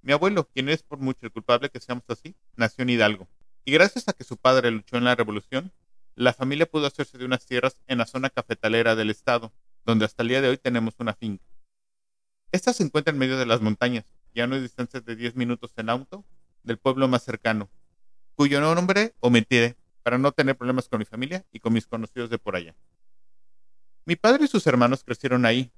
Mi 0.03 0.13
abuelo, 0.13 0.49
quien 0.53 0.69
es 0.69 0.83
por 0.83 0.99
mucho 0.99 1.21
el 1.23 1.31
culpable 1.31 1.71
que 1.71 1.79
seamos 1.79 2.03
así, 2.09 2.35
nació 2.57 2.83
en 2.83 2.91
Hidalgo. 2.91 3.29
Y 3.65 3.71
gracias 3.71 4.09
a 4.09 4.13
que 4.15 4.25
su 4.25 4.37
padre 4.37 4.73
luchó 4.73 4.97
en 4.97 5.05
la 5.05 5.15
revolución, 5.15 5.73
la 6.17 6.33
familia 6.33 6.67
pudo 6.67 6.89
hacerse 6.89 7.19
de 7.19 7.25
unas 7.25 7.47
tierras 7.47 7.81
en 7.87 7.99
la 7.99 8.07
zona 8.07 8.31
cafetalera 8.31 8.97
del 8.97 9.11
estado, 9.11 9.53
donde 9.85 10.07
hasta 10.07 10.25
el 10.25 10.29
día 10.29 10.41
de 10.41 10.49
hoy 10.49 10.59
tenemos 10.59 10.95
una 10.99 11.15
finca. 11.15 11.45
Esta 12.51 12.73
se 12.73 12.83
encuentra 12.83 13.13
en 13.13 13.19
medio 13.19 13.39
de 13.39 13.47
las 13.47 13.61
montañas, 13.61 14.07
y 14.35 14.41
a 14.41 14.47
una 14.47 14.59
distancia 14.59 15.01
de 15.01 15.15
10 15.15 15.37
minutos 15.37 15.73
en 15.77 15.89
auto 15.89 16.25
del 16.65 16.79
pueblo 16.79 17.07
más 17.09 17.23
cercano, 17.23 17.71
cuyo 18.35 18.61
nombre 18.61 19.15
omitiré 19.21 19.77
para 20.03 20.19
no 20.19 20.33
tener 20.33 20.57
problemas 20.57 20.89
con 20.89 20.99
mi 20.99 21.05
familia 21.05 21.45
y 21.53 21.61
con 21.61 21.73
mis 21.73 21.87
conocidos 21.87 22.31
de 22.31 22.39
por 22.39 22.57
allá. 22.57 22.75
Mi 24.05 24.17
padre 24.17 24.45
y 24.45 24.49
sus 24.49 24.67
hermanos 24.67 25.03
crecieron 25.05 25.47
ahí. 25.47 25.73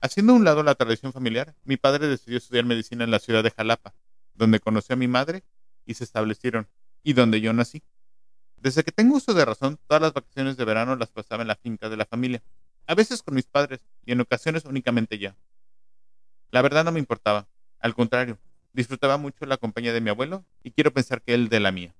Haciendo 0.00 0.32
a 0.32 0.36
un 0.36 0.44
lado 0.44 0.62
la 0.62 0.74
tradición 0.74 1.12
familiar, 1.12 1.54
mi 1.64 1.76
padre 1.76 2.06
decidió 2.06 2.38
estudiar 2.38 2.64
medicina 2.64 3.04
en 3.04 3.10
la 3.10 3.18
ciudad 3.18 3.42
de 3.42 3.50
Jalapa, 3.50 3.94
donde 4.34 4.60
conoció 4.60 4.94
a 4.94 4.96
mi 4.96 5.08
madre 5.08 5.42
y 5.84 5.94
se 5.94 6.04
establecieron, 6.04 6.68
y 7.02 7.14
donde 7.14 7.40
yo 7.40 7.52
nací. 7.52 7.82
Desde 8.56 8.84
que 8.84 8.92
tengo 8.92 9.16
uso 9.16 9.34
de 9.34 9.44
razón, 9.44 9.78
todas 9.88 10.00
las 10.00 10.12
vacaciones 10.12 10.56
de 10.56 10.64
verano 10.64 10.94
las 10.94 11.10
pasaba 11.10 11.42
en 11.42 11.48
la 11.48 11.56
finca 11.56 11.88
de 11.88 11.96
la 11.96 12.06
familia, 12.06 12.42
a 12.86 12.94
veces 12.94 13.22
con 13.22 13.34
mis 13.34 13.46
padres 13.46 13.80
y 14.04 14.12
en 14.12 14.20
ocasiones 14.20 14.64
únicamente 14.64 15.18
ya. 15.18 15.36
La 16.50 16.62
verdad 16.62 16.84
no 16.84 16.92
me 16.92 17.00
importaba, 17.00 17.48
al 17.80 17.94
contrario, 17.94 18.38
disfrutaba 18.72 19.16
mucho 19.16 19.46
la 19.46 19.56
compañía 19.56 19.92
de 19.92 20.00
mi 20.00 20.10
abuelo 20.10 20.44
y 20.62 20.72
quiero 20.72 20.92
pensar 20.92 21.22
que 21.22 21.34
él 21.34 21.48
de 21.48 21.60
la 21.60 21.72
mía. 21.72 21.94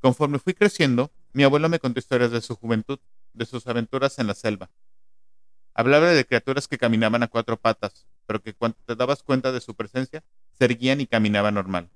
Conforme 0.00 0.38
fui 0.38 0.54
creciendo, 0.54 1.10
mi 1.32 1.42
abuelo 1.42 1.68
me 1.68 1.78
contó 1.78 1.98
historias 1.98 2.30
de 2.30 2.40
su 2.40 2.54
juventud, 2.54 2.98
de 3.32 3.46
sus 3.46 3.66
aventuras 3.66 4.18
en 4.18 4.26
la 4.26 4.34
selva. 4.34 4.70
Hablaba 5.74 6.08
de 6.08 6.24
criaturas 6.24 6.68
que 6.68 6.78
caminaban 6.78 7.22
a 7.22 7.28
cuatro 7.28 7.58
patas, 7.58 8.06
pero 8.26 8.42
que 8.42 8.54
cuando 8.54 8.78
te 8.86 8.96
dabas 8.96 9.22
cuenta 9.22 9.52
de 9.52 9.60
su 9.60 9.74
presencia, 9.74 10.24
se 10.52 10.64
erguían 10.64 11.00
y 11.00 11.06
caminaban 11.06 11.54
normal. 11.54 11.90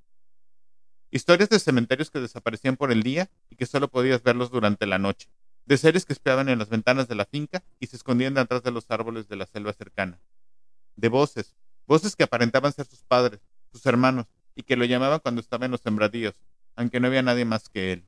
Historias 1.11 1.49
de 1.49 1.59
cementerios 1.59 2.11
que 2.11 2.21
desaparecían 2.21 2.77
por 2.77 2.93
el 2.93 3.03
día 3.03 3.31
y 3.49 3.57
que 3.57 3.67
solo 3.67 3.89
podías 3.89 4.23
verlos 4.23 4.51
durante 4.51 4.87
la 4.87 4.99
noche. 4.99 5.29
De 5.65 5.77
seres 5.77 6.05
que 6.05 6.13
espiaban 6.13 6.49
en 6.49 6.59
las 6.59 6.69
ventanas 6.69 7.09
de 7.09 7.15
la 7.15 7.25
finca 7.25 7.65
y 7.79 7.87
se 7.87 7.97
escondían 7.97 8.35
detrás 8.35 8.63
de 8.63 8.71
los 8.71 8.91
árboles 8.91 9.29
de 9.29 9.37
la 9.37 9.47
selva 9.47 9.73
cercana. 9.73 10.21
De 10.97 11.09
voces, 11.09 11.57
voces 11.87 12.15
que 12.15 12.23
aparentaban 12.25 12.73
ser 12.73 12.87
sus 12.87 13.03
padres, 13.03 13.41
sus 13.73 13.85
hermanos, 13.87 14.27
y 14.55 14.63
que 14.63 14.77
lo 14.77 14.85
llamaban 14.85 15.21
cuando 15.21 15.41
estaba 15.41 15.67
en 15.67 15.73
los 15.73 15.81
sembradíos, 15.81 16.35
aunque 16.77 17.01
no 17.01 17.07
había 17.07 17.23
nadie 17.23 17.45
más 17.45 17.69
que 17.69 17.93
él. 17.93 18.05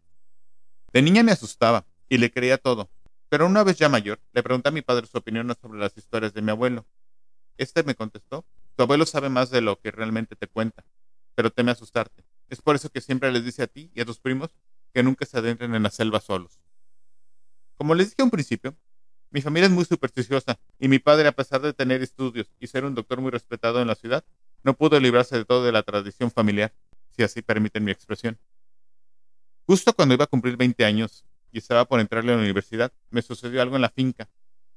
De 0.92 1.02
niña 1.02 1.23
me 1.23 1.32
asustaba 1.32 1.87
y 2.08 2.19
le 2.19 2.30
creía 2.30 2.58
todo, 2.58 2.91
pero 3.28 3.47
una 3.47 3.65
vez 3.65 3.78
ya 3.78 3.89
mayor, 3.89 4.21
le 4.32 4.43
pregunté 4.43 4.69
a 4.69 4.73
mi 4.73 4.82
padre 4.82 5.06
su 5.06 5.17
opinión 5.17 5.54
sobre 5.60 5.78
las 5.78 5.97
historias 5.97 6.34
de 6.34 6.43
mi 6.43 6.50
abuelo. 6.50 6.84
Este 7.56 7.82
me 7.82 7.95
contestó, 7.95 8.45
tu 8.76 8.82
abuelo 8.82 9.06
sabe 9.06 9.28
más 9.28 9.50
de 9.50 9.60
lo 9.60 9.80
que 9.80 9.91
realmente 9.91 10.37
te 10.37 10.49
cuenta, 10.49 10.84
pero 11.34 11.50
teme 11.50 11.71
asustarte. 11.71 12.25
Es 12.50 12.60
por 12.60 12.76
eso 12.76 12.91
que 12.91 13.00
siempre 13.00 13.32
les 13.32 13.45
dice 13.45 13.63
a 13.63 13.67
ti 13.67 13.91
y 13.95 14.00
a 14.02 14.04
tus 14.04 14.21
primos 14.21 14.50
que 14.93 15.02
nunca 15.02 15.25
se 15.25 15.39
adentren 15.39 15.75
en 15.75 15.82
la 15.82 15.91
selva 15.91 16.21
solos. 16.21 16.60
Como 17.76 17.95
les 17.95 18.10
dije 18.10 18.21
a 18.21 18.25
un 18.25 18.30
principio, 18.30 18.76
mi 19.30 19.41
familia 19.41 19.67
es 19.67 19.73
muy 19.73 19.87
supersticiosa 19.87 20.60
y 20.78 20.89
mi 20.89 20.99
padre, 20.99 21.28
a 21.28 21.32
pesar 21.32 21.63
de 21.63 21.73
tener 21.73 22.02
estudios 22.02 22.52
y 22.60 22.67
ser 22.67 22.84
un 22.84 22.95
doctor 22.95 23.21
muy 23.23 23.30
respetado 23.30 23.80
en 23.80 23.89
la 23.89 23.95
ciudad, 23.95 24.25
no 24.63 24.75
pudo 24.75 24.99
librarse 25.01 25.37
de 25.37 25.45
todo 25.45 25.65
de 25.65 25.73
la 25.73 25.83
tradición 25.83 26.31
familiar, 26.31 26.73
si 27.11 27.23
así 27.23 27.43
permiten 27.43 27.85
mi 27.85 27.91
expresión. 27.91 28.39
Justo 29.67 29.93
cuando 29.93 30.15
iba 30.15 30.25
a 30.25 30.29
cumplir 30.29 30.57
20 30.57 30.85
años 30.85 31.25
y 31.51 31.59
estaba 31.59 31.85
por 31.85 32.01
entrarle 32.01 32.33
a 32.33 32.37
la 32.37 32.43
universidad, 32.43 32.93
me 33.11 33.23
sucedió 33.23 33.63
algo 33.63 33.77
en 33.77 33.83
la 33.83 33.91
finca 33.91 34.29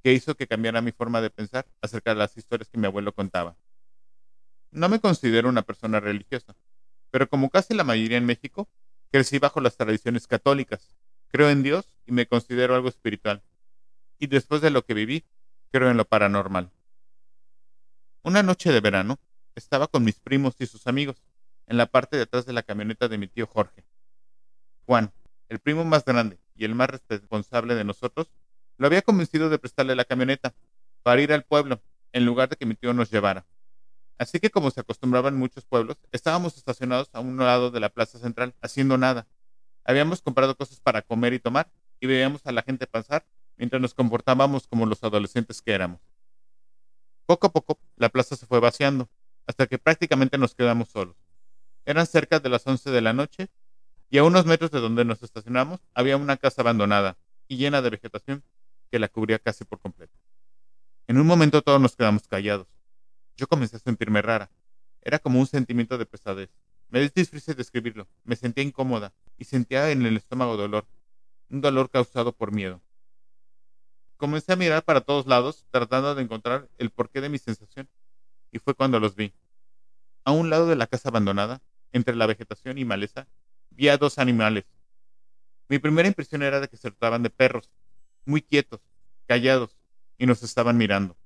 que 0.03 0.13
hizo 0.13 0.35
que 0.35 0.47
cambiara 0.47 0.81
mi 0.81 0.91
forma 0.91 1.21
de 1.21 1.31
pensar 1.31 1.65
acerca 1.81 2.11
de 2.11 2.17
las 2.17 2.37
historias 2.37 2.69
que 2.69 2.77
mi 2.77 2.85
abuelo 2.85 3.13
contaba. 3.13 3.57
No 4.71 4.89
me 4.89 4.99
considero 4.99 5.49
una 5.49 5.63
persona 5.63 5.99
religiosa, 5.99 6.55
pero 7.09 7.27
como 7.27 7.49
casi 7.49 7.73
la 7.73 7.83
mayoría 7.83 8.17
en 8.17 8.25
México, 8.25 8.69
crecí 9.09 9.39
bajo 9.39 9.61
las 9.61 9.77
tradiciones 9.77 10.27
católicas. 10.27 10.95
Creo 11.29 11.49
en 11.49 11.63
Dios 11.63 11.91
y 12.05 12.11
me 12.11 12.27
considero 12.27 12.75
algo 12.75 12.89
espiritual. 12.89 13.41
Y 14.19 14.27
después 14.27 14.61
de 14.61 14.69
lo 14.69 14.83
que 14.83 14.93
viví, 14.93 15.25
creo 15.71 15.89
en 15.89 15.97
lo 15.97 16.05
paranormal. 16.05 16.71
Una 18.23 18.43
noche 18.43 18.71
de 18.71 18.81
verano, 18.81 19.19
estaba 19.55 19.87
con 19.87 20.03
mis 20.03 20.19
primos 20.19 20.55
y 20.59 20.67
sus 20.67 20.87
amigos, 20.87 21.23
en 21.67 21.77
la 21.77 21.87
parte 21.87 22.17
de 22.17 22.23
atrás 22.23 22.45
de 22.45 22.53
la 22.53 22.63
camioneta 22.63 23.07
de 23.07 23.17
mi 23.17 23.27
tío 23.27 23.47
Jorge. 23.47 23.83
Juan, 24.85 25.11
el 25.49 25.59
primo 25.59 25.83
más 25.83 26.05
grande 26.05 26.39
y 26.55 26.65
el 26.65 26.75
más 26.75 26.89
responsable 27.09 27.75
de 27.75 27.83
nosotros, 27.83 28.31
lo 28.77 28.87
había 28.87 29.01
convencido 29.01 29.49
de 29.49 29.59
prestarle 29.59 29.95
la 29.95 30.05
camioneta 30.05 30.53
para 31.03 31.21
ir 31.21 31.33
al 31.33 31.43
pueblo, 31.43 31.81
en 32.11 32.25
lugar 32.25 32.49
de 32.49 32.55
que 32.55 32.65
mi 32.65 32.75
tío 32.75 32.93
nos 32.93 33.09
llevara. 33.11 33.45
Así 34.17 34.39
que 34.39 34.49
como 34.49 34.71
se 34.71 34.79
acostumbraba 34.79 35.29
en 35.29 35.35
muchos 35.35 35.65
pueblos, 35.65 35.97
estábamos 36.11 36.57
estacionados 36.57 37.09
a 37.13 37.19
un 37.19 37.37
lado 37.37 37.71
de 37.71 37.79
la 37.79 37.89
plaza 37.89 38.19
central, 38.19 38.55
haciendo 38.61 38.97
nada. 38.97 39.27
Habíamos 39.83 40.21
comprado 40.21 40.55
cosas 40.55 40.79
para 40.79 41.01
comer 41.01 41.33
y 41.33 41.39
tomar, 41.39 41.69
y 41.99 42.07
veíamos 42.07 42.45
a 42.45 42.51
la 42.51 42.61
gente 42.61 42.87
pasar 42.87 43.25
mientras 43.57 43.81
nos 43.81 43.93
comportábamos 43.93 44.67
como 44.67 44.85
los 44.85 45.03
adolescentes 45.03 45.61
que 45.61 45.73
éramos. 45.73 46.01
Poco 47.25 47.47
a 47.47 47.51
poco, 47.51 47.79
la 47.95 48.09
plaza 48.09 48.35
se 48.35 48.45
fue 48.45 48.59
vaciando, 48.59 49.09
hasta 49.47 49.67
que 49.67 49.77
prácticamente 49.77 50.37
nos 50.37 50.55
quedamos 50.55 50.89
solos. 50.89 51.15
Eran 51.85 52.07
cerca 52.07 52.39
de 52.39 52.49
las 52.49 52.65
once 52.65 52.89
de 52.89 53.01
la 53.01 53.13
noche, 53.13 53.49
y 54.09 54.17
a 54.17 54.23
unos 54.23 54.45
metros 54.45 54.71
de 54.71 54.79
donde 54.79 55.05
nos 55.05 55.23
estacionamos 55.23 55.81
había 55.93 56.17
una 56.17 56.37
casa 56.37 56.61
abandonada 56.61 57.17
y 57.47 57.57
llena 57.57 57.81
de 57.81 57.89
vegetación 57.89 58.43
que 58.91 58.99
la 58.99 59.07
cubría 59.07 59.39
casi 59.39 59.65
por 59.65 59.79
completo. 59.79 60.17
En 61.07 61.17
un 61.17 61.27
momento 61.27 61.61
todos 61.61 61.81
nos 61.81 61.95
quedamos 61.95 62.27
callados. 62.27 62.67
Yo 63.37 63.47
comencé 63.47 63.75
a 63.75 63.79
sentirme 63.79 64.21
rara. 64.21 64.49
Era 65.01 65.19
como 65.19 65.39
un 65.39 65.47
sentimiento 65.47 65.97
de 65.97 66.05
pesadez. 66.05 66.49
Me 66.89 67.03
es 67.03 67.13
difícil 67.13 67.55
describirlo. 67.55 68.07
Me 68.23 68.35
sentía 68.35 68.63
incómoda 68.63 69.13
y 69.37 69.45
sentía 69.45 69.91
en 69.91 70.05
el 70.05 70.17
estómago 70.17 70.57
dolor. 70.57 70.87
Un 71.49 71.61
dolor 71.61 71.89
causado 71.89 72.31
por 72.31 72.51
miedo. 72.51 72.81
Comencé 74.17 74.53
a 74.53 74.55
mirar 74.55 74.83
para 74.83 75.01
todos 75.01 75.27
lados, 75.27 75.65
tratando 75.71 76.15
de 76.15 76.23
encontrar 76.23 76.69
el 76.77 76.89
porqué 76.89 77.21
de 77.21 77.29
mi 77.29 77.37
sensación. 77.37 77.89
Y 78.55 78.59
fue 78.59 78.73
cuando 78.73 79.01
los 79.01 79.17
vi. 79.17 79.33
A 80.23 80.31
un 80.31 80.49
lado 80.49 80.65
de 80.65 80.77
la 80.77 80.87
casa 80.87 81.09
abandonada, 81.09 81.61
entre 81.91 82.15
la 82.15 82.25
vegetación 82.25 82.77
y 82.77 82.85
maleza, 82.85 83.27
vi 83.71 83.89
a 83.89 83.97
dos 83.97 84.17
animales. 84.17 84.63
Mi 85.67 85.77
primera 85.77 86.07
impresión 86.07 86.41
era 86.41 86.61
de 86.61 86.69
que 86.69 86.77
se 86.77 86.89
trataban 86.89 87.21
de 87.21 87.29
perros, 87.29 87.69
muy 88.23 88.41
quietos, 88.41 88.79
callados, 89.25 89.75
y 90.17 90.25
nos 90.25 90.41
estaban 90.41 90.77
mirando. 90.77 91.17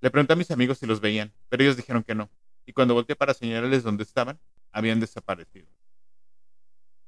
Le 0.00 0.10
pregunté 0.10 0.32
a 0.32 0.36
mis 0.36 0.50
amigos 0.50 0.78
si 0.78 0.86
los 0.86 1.02
veían, 1.02 1.30
pero 1.50 1.62
ellos 1.62 1.76
dijeron 1.76 2.02
que 2.02 2.14
no, 2.14 2.30
y 2.64 2.72
cuando 2.72 2.94
volteé 2.94 3.16
para 3.16 3.34
señalarles 3.34 3.82
dónde 3.82 4.04
estaban, 4.04 4.40
habían 4.72 5.00
desaparecido. 5.00 5.68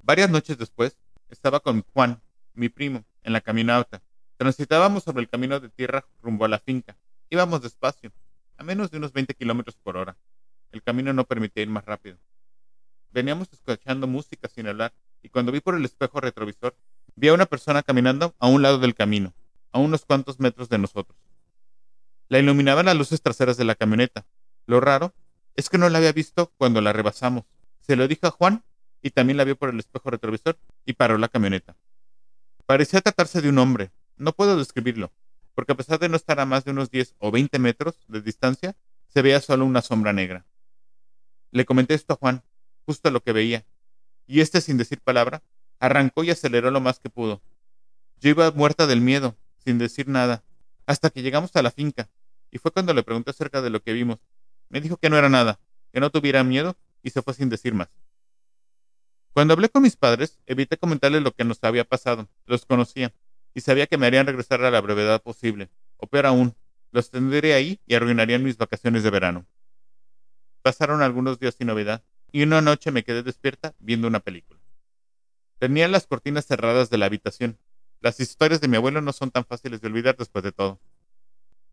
Varias 0.03 0.29
noches 0.29 0.59
después, 0.59 0.95
estaba 1.29 1.59
con 1.59 1.81
Juan, 1.91 2.21
mi 2.53 2.69
primo, 2.69 3.03
en 3.23 3.33
la 3.33 3.41
caminata. 3.41 3.99
Transitábamos 4.37 5.01
sobre 5.01 5.23
el 5.23 5.29
camino 5.29 5.59
de 5.59 5.69
tierra 5.69 6.05
rumbo 6.21 6.45
a 6.45 6.49
la 6.49 6.59
finca. 6.59 6.95
Íbamos 7.31 7.63
despacio, 7.63 8.11
a 8.57 8.63
menos 8.63 8.91
de 8.91 8.97
unos 8.97 9.13
20 9.13 9.33
kilómetros 9.35 9.75
por 9.77 9.97
hora. 9.97 10.17
El 10.71 10.83
camino 10.83 11.13
no 11.13 11.25
permitía 11.25 11.63
ir 11.63 11.69
más 11.69 11.85
rápido. 11.85 12.17
Veníamos 13.11 13.47
escuchando 13.51 14.07
música 14.07 14.49
sin 14.49 14.67
hablar, 14.67 14.93
y 15.21 15.29
cuando 15.29 15.51
vi 15.51 15.59
por 15.59 15.75
el 15.75 15.85
espejo 15.85 16.19
retrovisor, 16.19 16.75
vi 17.15 17.29
a 17.29 17.33
una 17.33 17.45
persona 17.45 17.83
caminando 17.83 18.35
a 18.39 18.47
un 18.47 18.61
lado 18.61 18.79
del 18.79 18.95
camino, 18.95 19.33
a 19.71 19.79
unos 19.79 20.05
cuantos 20.05 20.39
metros 20.39 20.69
de 20.69 20.77
nosotros. 20.77 21.17
La 22.29 22.39
iluminaban 22.39 22.85
las 22.85 22.95
luces 22.97 23.21
traseras 23.21 23.57
de 23.57 23.63
la 23.63 23.75
camioneta. 23.75 24.25
Lo 24.65 24.81
raro 24.81 25.13
es 25.55 25.69
que 25.69 25.77
no 25.77 25.89
la 25.89 25.97
había 25.99 26.11
visto 26.11 26.51
cuando 26.57 26.81
la 26.81 26.93
rebasamos. 26.93 27.45
Se 27.79 27.95
lo 27.95 28.07
dije 28.07 28.27
a 28.27 28.31
Juan 28.31 28.63
y 29.01 29.11
también 29.11 29.37
la 29.37 29.45
vio 29.45 29.55
por 29.55 29.69
el 29.69 29.79
espejo 29.79 30.11
retrovisor 30.11 30.59
y 30.85 30.93
paró 30.93 31.17
la 31.17 31.29
camioneta. 31.29 31.77
Parecía 32.65 33.01
tratarse 33.01 33.41
de 33.41 33.49
un 33.49 33.59
hombre. 33.59 33.91
No 34.17 34.33
puedo 34.33 34.57
describirlo, 34.57 35.13
porque 35.57 35.71
a 35.71 35.75
pesar 35.75 35.97
de 35.97 36.07
no 36.07 36.17
estar 36.17 36.39
a 36.39 36.45
más 36.45 36.65
de 36.65 36.69
unos 36.69 36.91
10 36.91 37.15
o 37.17 37.31
20 37.31 37.57
metros 37.57 37.97
de 38.07 38.21
distancia, 38.21 38.75
se 39.07 39.23
veía 39.23 39.41
solo 39.41 39.65
una 39.65 39.81
sombra 39.81 40.13
negra. 40.13 40.45
Le 41.49 41.65
comenté 41.65 41.95
esto 41.95 42.13
a 42.13 42.15
Juan, 42.15 42.43
justo 42.85 43.09
lo 43.09 43.23
que 43.23 43.31
veía, 43.31 43.65
y 44.27 44.41
este 44.41 44.61
sin 44.61 44.77
decir 44.77 45.01
palabra, 45.01 45.41
Arrancó 45.79 46.23
y 46.23 46.29
aceleró 46.29 46.69
lo 46.69 46.79
más 46.79 46.99
que 46.99 47.09
pudo. 47.09 47.41
Yo 48.19 48.29
iba 48.29 48.51
muerta 48.51 48.85
del 48.85 49.01
miedo, 49.01 49.35
sin 49.57 49.79
decir 49.79 50.07
nada, 50.07 50.43
hasta 50.85 51.09
que 51.09 51.23
llegamos 51.23 51.55
a 51.55 51.63
la 51.63 51.71
finca, 51.71 52.07
y 52.51 52.59
fue 52.59 52.69
cuando 52.69 52.93
le 52.93 53.01
pregunté 53.01 53.31
acerca 53.31 53.63
de 53.63 53.71
lo 53.71 53.81
que 53.81 53.93
vimos. 53.93 54.19
Me 54.69 54.79
dijo 54.79 54.97
que 54.97 55.09
no 55.09 55.17
era 55.17 55.27
nada, 55.27 55.59
que 55.91 55.99
no 55.99 56.11
tuviera 56.11 56.43
miedo, 56.43 56.77
y 57.01 57.09
se 57.09 57.23
fue 57.23 57.33
sin 57.33 57.49
decir 57.49 57.73
más. 57.73 57.89
Cuando 59.33 59.55
hablé 59.55 59.69
con 59.69 59.81
mis 59.81 59.95
padres, 59.95 60.39
evité 60.45 60.77
comentarles 60.77 61.23
lo 61.23 61.31
que 61.31 61.45
nos 61.45 61.63
había 61.63 61.83
pasado. 61.83 62.29
Los 62.45 62.67
conocía, 62.67 63.11
y 63.57 63.61
sabía 63.61 63.87
que 63.87 63.97
me 63.97 64.05
harían 64.05 64.27
regresar 64.27 64.63
a 64.63 64.69
la 64.69 64.79
brevedad 64.81 65.19
posible. 65.19 65.71
O 65.97 66.05
peor 66.05 66.27
aún, 66.27 66.55
los 66.91 67.09
tendré 67.09 67.55
ahí 67.55 67.81
y 67.87 67.95
arruinarían 67.95 68.43
mis 68.43 68.55
vacaciones 68.55 69.01
de 69.01 69.09
verano. 69.09 69.47
Pasaron 70.61 71.01
algunos 71.01 71.39
días 71.39 71.55
sin 71.55 71.65
novedad, 71.65 72.03
y 72.31 72.43
una 72.43 72.61
noche 72.61 72.91
me 72.91 73.03
quedé 73.03 73.23
despierta 73.23 73.73
viendo 73.79 74.07
una 74.07 74.19
película. 74.19 74.59
Tenía 75.57 75.87
las 75.87 76.05
cortinas 76.05 76.45
cerradas 76.45 76.91
de 76.91 76.99
la 76.99 77.07
habitación. 77.07 77.57
Las 77.99 78.19
historias 78.19 78.61
de 78.61 78.67
mi 78.67 78.77
abuelo 78.77 79.01
no 79.01 79.11
son 79.11 79.31
tan 79.31 79.43
fáciles 79.43 79.81
de 79.81 79.87
olvidar 79.87 80.15
después 80.15 80.43
de 80.43 80.51
todo. 80.51 80.79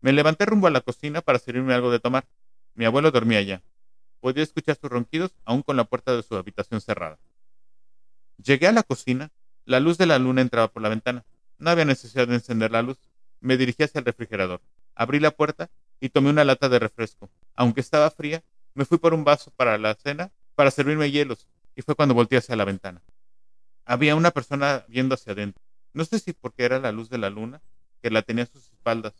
Me 0.01 0.11
levanté 0.11 0.47
rumbo 0.47 0.65
a 0.65 0.71
la 0.71 0.81
cocina 0.81 1.21
para 1.21 1.37
servirme 1.37 1.75
algo 1.75 1.91
de 1.91 1.99
tomar. 1.99 2.25
Mi 2.73 2.85
abuelo 2.85 3.11
dormía 3.11 3.37
allá. 3.37 3.61
Podía 4.21 4.41
escuchar 4.41 4.75
sus 4.75 4.89
ronquidos 4.89 5.35
aún 5.45 5.61
con 5.61 5.77
la 5.77 5.83
puerta 5.83 6.15
de 6.15 6.23
su 6.23 6.35
habitación 6.35 6.81
cerrada. 6.81 7.19
Llegué 8.43 8.65
a 8.65 8.71
la 8.71 8.81
cocina. 8.81 9.29
La 9.65 9.79
luz 9.79 9.99
de 9.99 10.07
la 10.07 10.17
luna 10.17 10.41
entraba 10.41 10.67
por 10.67 10.81
la 10.81 10.89
ventana. 10.89 11.25
No 11.57 11.69
había 11.69 11.85
necesidad 11.85 12.27
de 12.27 12.35
encender 12.35 12.71
la 12.71 12.81
luz. 12.81 12.97
Me 13.39 13.57
dirigí 13.57 13.83
hacia 13.83 13.99
el 13.99 14.05
refrigerador. 14.05 14.61
Abrí 14.95 15.19
la 15.19 15.31
puerta 15.31 15.69
y 15.99 16.09
tomé 16.09 16.29
una 16.29 16.43
lata 16.43 16.69
de 16.69 16.79
refresco. 16.79 17.29
Aunque 17.55 17.81
estaba 17.81 18.09
fría, 18.11 18.43
me 18.73 18.85
fui 18.85 18.97
por 18.97 19.13
un 19.13 19.23
vaso 19.23 19.51
para 19.51 19.77
la 19.77 19.95
cena 19.95 20.31
para 20.55 20.71
servirme 20.71 21.11
hielos, 21.11 21.47
y 21.75 21.81
fue 21.81 21.95
cuando 21.95 22.15
volteé 22.15 22.37
hacia 22.37 22.55
la 22.55 22.65
ventana. 22.65 23.03
Había 23.85 24.15
una 24.15 24.31
persona 24.31 24.85
viendo 24.87 25.15
hacia 25.15 25.33
adentro. 25.33 25.61
No 25.93 26.05
sé 26.05 26.19
si 26.19 26.33
porque 26.33 26.63
era 26.63 26.79
la 26.79 26.91
luz 26.91 27.09
de 27.09 27.17
la 27.17 27.29
luna, 27.29 27.61
que 28.01 28.09
la 28.09 28.21
tenía 28.21 28.43
a 28.43 28.47
sus 28.47 28.71
espaldas, 28.71 29.13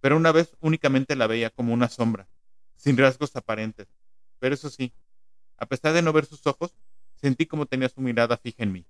pero 0.00 0.16
una 0.16 0.32
vez 0.32 0.56
únicamente 0.60 1.16
la 1.16 1.26
veía 1.26 1.50
como 1.50 1.72
una 1.72 1.88
sombra, 1.88 2.28
sin 2.76 2.96
rasgos 2.96 3.34
aparentes. 3.36 3.88
Pero 4.38 4.54
eso 4.54 4.70
sí, 4.70 4.92
a 5.56 5.66
pesar 5.66 5.92
de 5.94 6.02
no 6.02 6.12
ver 6.12 6.26
sus 6.26 6.46
ojos, 6.46 6.74
sentí 7.14 7.46
como 7.46 7.66
tenía 7.66 7.88
su 7.88 8.00
mirada 8.00 8.36
fija 8.36 8.62
en 8.62 8.72
mí. 8.72 8.86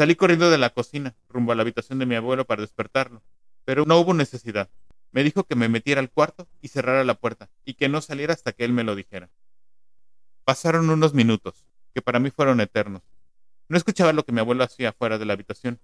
Salí 0.00 0.14
corriendo 0.14 0.50
de 0.50 0.56
la 0.56 0.70
cocina, 0.70 1.14
rumbo 1.28 1.52
a 1.52 1.54
la 1.54 1.60
habitación 1.60 1.98
de 1.98 2.06
mi 2.06 2.14
abuelo 2.14 2.46
para 2.46 2.62
despertarlo, 2.62 3.22
pero 3.66 3.84
no 3.84 3.98
hubo 3.98 4.14
necesidad. 4.14 4.70
Me 5.12 5.22
dijo 5.22 5.44
que 5.44 5.56
me 5.56 5.68
metiera 5.68 6.00
al 6.00 6.10
cuarto 6.10 6.48
y 6.62 6.68
cerrara 6.68 7.04
la 7.04 7.16
puerta, 7.16 7.50
y 7.66 7.74
que 7.74 7.90
no 7.90 8.00
saliera 8.00 8.32
hasta 8.32 8.52
que 8.52 8.64
él 8.64 8.72
me 8.72 8.82
lo 8.82 8.96
dijera. 8.96 9.28
Pasaron 10.44 10.88
unos 10.88 11.12
minutos, 11.12 11.66
que 11.92 12.00
para 12.00 12.18
mí 12.18 12.30
fueron 12.30 12.62
eternos. 12.62 13.02
No 13.68 13.76
escuchaba 13.76 14.14
lo 14.14 14.24
que 14.24 14.32
mi 14.32 14.40
abuelo 14.40 14.64
hacía 14.64 14.94
fuera 14.94 15.18
de 15.18 15.26
la 15.26 15.34
habitación, 15.34 15.78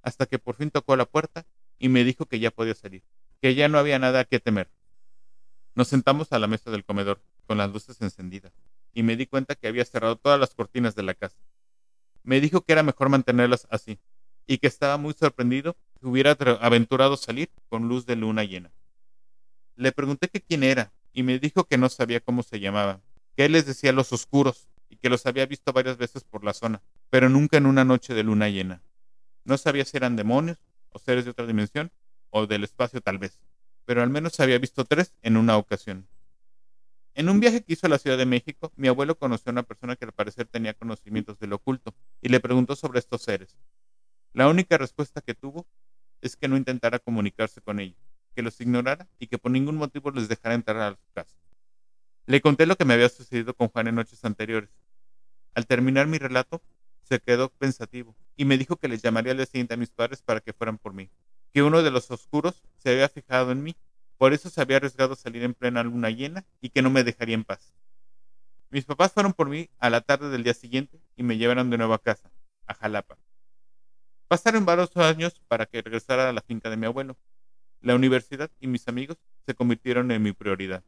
hasta 0.00 0.24
que 0.24 0.38
por 0.38 0.54
fin 0.54 0.70
tocó 0.70 0.96
la 0.96 1.04
puerta 1.04 1.44
y 1.78 1.90
me 1.90 2.04
dijo 2.04 2.24
que 2.24 2.40
ya 2.40 2.50
podía 2.50 2.74
salir, 2.74 3.04
que 3.42 3.54
ya 3.54 3.68
no 3.68 3.76
había 3.76 3.98
nada 3.98 4.24
que 4.24 4.40
temer. 4.40 4.70
Nos 5.74 5.88
sentamos 5.88 6.32
a 6.32 6.38
la 6.38 6.46
mesa 6.46 6.70
del 6.70 6.86
comedor, 6.86 7.20
con 7.46 7.58
las 7.58 7.70
luces 7.70 8.00
encendidas, 8.00 8.54
y 8.94 9.02
me 9.02 9.14
di 9.14 9.26
cuenta 9.26 9.56
que 9.56 9.68
había 9.68 9.84
cerrado 9.84 10.16
todas 10.16 10.40
las 10.40 10.54
cortinas 10.54 10.94
de 10.94 11.02
la 11.02 11.12
casa. 11.12 11.36
Me 12.22 12.40
dijo 12.40 12.62
que 12.62 12.72
era 12.72 12.82
mejor 12.82 13.08
mantenerlas 13.08 13.66
así, 13.70 13.98
y 14.46 14.58
que 14.58 14.66
estaba 14.66 14.96
muy 14.96 15.14
sorprendido 15.14 15.76
hubiera 16.00 16.32
aventurado 16.60 17.16
salir 17.16 17.50
con 17.68 17.88
luz 17.88 18.06
de 18.06 18.16
luna 18.16 18.44
llena. 18.44 18.72
Le 19.76 19.92
pregunté 19.92 20.28
que 20.28 20.40
quién 20.40 20.62
era 20.62 20.92
y 21.12 21.22
me 21.22 21.38
dijo 21.38 21.64
que 21.64 21.78
no 21.78 21.88
sabía 21.88 22.20
cómo 22.20 22.42
se 22.42 22.60
llamaba, 22.60 23.00
que 23.36 23.44
él 23.44 23.52
les 23.52 23.66
decía 23.66 23.92
los 23.92 24.12
oscuros 24.12 24.68
y 24.88 24.96
que 24.96 25.08
los 25.08 25.26
había 25.26 25.46
visto 25.46 25.72
varias 25.72 25.96
veces 25.96 26.24
por 26.24 26.44
la 26.44 26.54
zona, 26.54 26.82
pero 27.10 27.28
nunca 27.28 27.56
en 27.56 27.66
una 27.66 27.84
noche 27.84 28.14
de 28.14 28.22
luna 28.22 28.48
llena. 28.48 28.82
No 29.44 29.58
sabía 29.58 29.84
si 29.84 29.96
eran 29.96 30.16
demonios 30.16 30.58
o 30.90 30.98
seres 30.98 31.24
de 31.24 31.30
otra 31.30 31.46
dimensión 31.46 31.92
o 32.30 32.46
del 32.46 32.64
espacio 32.64 33.00
tal 33.00 33.18
vez, 33.18 33.40
pero 33.84 34.02
al 34.02 34.10
menos 34.10 34.38
había 34.40 34.58
visto 34.58 34.84
tres 34.84 35.14
en 35.22 35.36
una 35.36 35.56
ocasión. 35.56 36.08
En 37.18 37.28
un 37.28 37.40
viaje 37.40 37.64
que 37.64 37.72
hizo 37.72 37.88
a 37.88 37.90
la 37.90 37.98
Ciudad 37.98 38.16
de 38.16 38.26
México, 38.26 38.72
mi 38.76 38.86
abuelo 38.86 39.18
conoció 39.18 39.50
a 39.50 39.54
una 39.54 39.64
persona 39.64 39.96
que 39.96 40.04
al 40.04 40.12
parecer 40.12 40.46
tenía 40.46 40.72
conocimientos 40.72 41.36
del 41.40 41.52
oculto 41.52 41.92
y 42.22 42.28
le 42.28 42.38
preguntó 42.38 42.76
sobre 42.76 43.00
estos 43.00 43.22
seres. 43.22 43.56
La 44.32 44.48
única 44.48 44.78
respuesta 44.78 45.20
que 45.20 45.34
tuvo 45.34 45.66
es 46.20 46.36
que 46.36 46.46
no 46.46 46.56
intentara 46.56 47.00
comunicarse 47.00 47.60
con 47.60 47.80
ellos, 47.80 47.98
que 48.36 48.42
los 48.42 48.60
ignorara 48.60 49.08
y 49.18 49.26
que 49.26 49.36
por 49.36 49.50
ningún 49.50 49.74
motivo 49.74 50.12
les 50.12 50.28
dejara 50.28 50.54
entrar 50.54 50.80
a 50.80 50.90
su 50.92 51.12
casa. 51.12 51.36
Le 52.26 52.40
conté 52.40 52.66
lo 52.66 52.76
que 52.76 52.84
me 52.84 52.94
había 52.94 53.08
sucedido 53.08 53.52
con 53.52 53.66
Juan 53.66 53.88
en 53.88 53.96
noches 53.96 54.24
anteriores. 54.24 54.70
Al 55.54 55.66
terminar 55.66 56.06
mi 56.06 56.18
relato, 56.18 56.62
se 57.02 57.18
quedó 57.18 57.48
pensativo 57.48 58.14
y 58.36 58.44
me 58.44 58.58
dijo 58.58 58.76
que 58.76 58.86
les 58.86 59.02
llamaría 59.02 59.32
al 59.32 59.38
día 59.38 59.46
siguiente 59.46 59.74
a 59.74 59.76
mis 59.76 59.90
padres 59.90 60.22
para 60.22 60.38
que 60.38 60.52
fueran 60.52 60.78
por 60.78 60.94
mí, 60.94 61.10
que 61.52 61.64
uno 61.64 61.82
de 61.82 61.90
los 61.90 62.12
oscuros 62.12 62.62
se 62.76 62.90
había 62.90 63.08
fijado 63.08 63.50
en 63.50 63.64
mí, 63.64 63.74
por 64.18 64.32
eso 64.32 64.50
se 64.50 64.60
había 64.60 64.76
arriesgado 64.76 65.14
a 65.14 65.16
salir 65.16 65.44
en 65.44 65.54
plena 65.54 65.82
luna 65.84 66.10
llena 66.10 66.44
y 66.60 66.70
que 66.70 66.82
no 66.82 66.90
me 66.90 67.04
dejaría 67.04 67.36
en 67.36 67.44
paz. 67.44 67.72
Mis 68.70 68.84
papás 68.84 69.12
fueron 69.12 69.32
por 69.32 69.48
mí 69.48 69.70
a 69.78 69.88
la 69.88 70.02
tarde 70.02 70.28
del 70.28 70.44
día 70.44 70.54
siguiente 70.54 71.00
y 71.16 71.22
me 71.22 71.38
llevaron 71.38 71.70
de 71.70 71.78
nuevo 71.78 71.94
a 71.94 72.02
casa, 72.02 72.30
a 72.66 72.74
Jalapa. 72.74 73.16
Pasaron 74.26 74.66
varios 74.66 74.94
años 74.96 75.40
para 75.48 75.64
que 75.64 75.80
regresara 75.80 76.28
a 76.28 76.32
la 76.32 76.42
finca 76.42 76.68
de 76.68 76.76
mi 76.76 76.84
abuelo. 76.84 77.16
La 77.80 77.94
universidad 77.94 78.50
y 78.60 78.66
mis 78.66 78.86
amigos 78.88 79.16
se 79.46 79.54
convirtieron 79.54 80.10
en 80.10 80.22
mi 80.22 80.32
prioridad. 80.32 80.84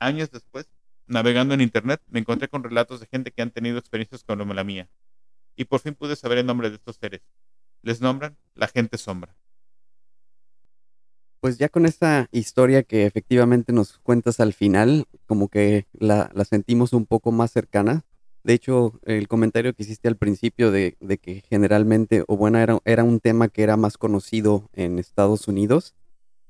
Años 0.00 0.30
después, 0.30 0.68
navegando 1.06 1.54
en 1.54 1.62
Internet, 1.62 2.02
me 2.08 2.18
encontré 2.18 2.48
con 2.48 2.62
relatos 2.62 3.00
de 3.00 3.06
gente 3.06 3.30
que 3.30 3.40
han 3.40 3.52
tenido 3.52 3.78
experiencias 3.78 4.24
como 4.24 4.52
la 4.52 4.64
mía. 4.64 4.90
Y 5.56 5.64
por 5.64 5.80
fin 5.80 5.94
pude 5.94 6.16
saber 6.16 6.38
el 6.38 6.46
nombre 6.46 6.68
de 6.68 6.76
estos 6.76 6.96
seres. 6.96 7.22
Les 7.82 8.00
nombran 8.00 8.36
la 8.54 8.68
gente 8.68 8.98
sombra. 8.98 9.34
Pues 11.40 11.56
ya 11.56 11.70
con 11.70 11.86
esta 11.86 12.28
historia 12.32 12.82
que 12.82 13.06
efectivamente 13.06 13.72
nos 13.72 13.98
cuentas 13.98 14.40
al 14.40 14.52
final, 14.52 15.06
como 15.26 15.48
que 15.48 15.86
la, 15.92 16.30
la 16.34 16.44
sentimos 16.44 16.92
un 16.92 17.06
poco 17.06 17.32
más 17.32 17.50
cercana. 17.50 18.04
De 18.42 18.54
hecho, 18.54 18.98
el 19.04 19.28
comentario 19.28 19.74
que 19.74 19.82
hiciste 19.82 20.08
al 20.08 20.16
principio 20.16 20.70
de, 20.70 20.96
que 21.22 21.42
generalmente, 21.48 22.24
o 22.26 22.36
bueno, 22.36 22.58
era, 22.58 22.78
era, 22.84 23.04
un 23.04 23.20
tema 23.20 23.48
que 23.48 23.62
era 23.62 23.76
más 23.76 23.98
conocido 23.98 24.68
en 24.74 24.98
Estados 24.98 25.48
Unidos, 25.48 25.94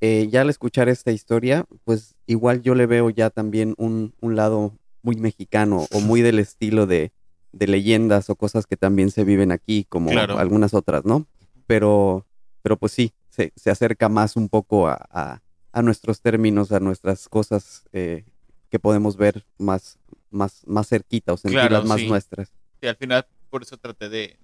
eh, 0.00 0.28
ya 0.30 0.40
al 0.40 0.50
escuchar 0.50 0.88
esta 0.88 1.12
historia, 1.12 1.66
pues 1.84 2.14
igual 2.26 2.62
yo 2.62 2.74
le 2.74 2.86
veo 2.86 3.10
ya 3.10 3.30
también 3.30 3.74
un, 3.76 4.14
lado 4.22 4.72
muy 5.02 5.16
mexicano 5.16 5.86
o 5.92 6.00
muy 6.00 6.22
del 6.22 6.38
estilo 6.38 6.86
de, 6.86 7.12
leyendas 7.52 8.30
o 8.30 8.36
cosas 8.36 8.66
que 8.66 8.76
también 8.76 9.10
se 9.10 9.24
viven 9.24 9.50
aquí, 9.50 9.84
como 9.88 10.10
algunas 10.10 10.74
otras, 10.74 11.04
¿no? 11.04 11.26
Pero, 11.66 12.24
pero 12.62 12.76
pues 12.76 12.92
sí, 12.92 13.12
se, 13.30 13.70
acerca 13.70 14.08
más 14.08 14.36
un 14.36 14.48
poco 14.48 14.88
a, 14.88 15.42
nuestros 15.82 16.20
términos, 16.20 16.72
a 16.72 16.80
nuestras 16.80 17.28
cosas 17.28 17.84
eh, 17.92 18.24
que 18.68 18.78
podemos 18.78 19.16
ver 19.16 19.46
más, 19.58 19.98
más, 20.30 20.66
más 20.66 20.88
cerquita 20.88 21.32
o 21.32 21.36
sentirlas 21.36 21.84
más 21.84 22.02
nuestras. 22.02 22.52
Sí, 22.80 22.86
al 22.86 22.96
final 22.96 23.26
por 23.50 23.62
eso 23.62 23.76
traté 23.76 24.08
de, 24.08 24.38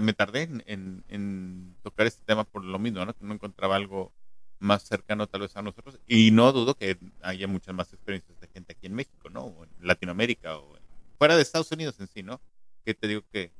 me 0.00 0.12
tardé 0.14 0.48
en, 0.66 1.76
tocar 1.82 2.06
este 2.06 2.24
tema 2.24 2.44
por 2.44 2.64
lo 2.64 2.78
mismo, 2.78 3.04
¿no? 3.04 3.14
Que 3.14 3.24
no 3.24 3.34
encontraba 3.34 3.76
algo 3.76 4.12
más 4.58 4.84
cercano 4.84 5.26
tal 5.26 5.40
vez 5.42 5.56
a 5.56 5.62
nosotros 5.62 5.98
y 6.06 6.30
no 6.30 6.52
dudo 6.52 6.76
que 6.76 6.96
haya 7.20 7.48
muchas 7.48 7.74
más 7.74 7.92
experiencias 7.92 8.38
de 8.40 8.46
gente 8.46 8.72
aquí 8.72 8.86
en 8.86 8.94
México, 8.94 9.28
¿no? 9.28 9.44
O 9.44 9.64
en 9.64 9.70
Latinoamérica 9.80 10.56
o 10.56 10.76
fuera 11.18 11.36
de 11.36 11.42
Estados 11.42 11.70
Unidos 11.72 11.98
en 12.00 12.06
sí, 12.06 12.22
¿no? 12.22 12.40
Que 12.84 12.94
te 12.94 13.08
digo 13.08 13.22
que, 13.32 13.52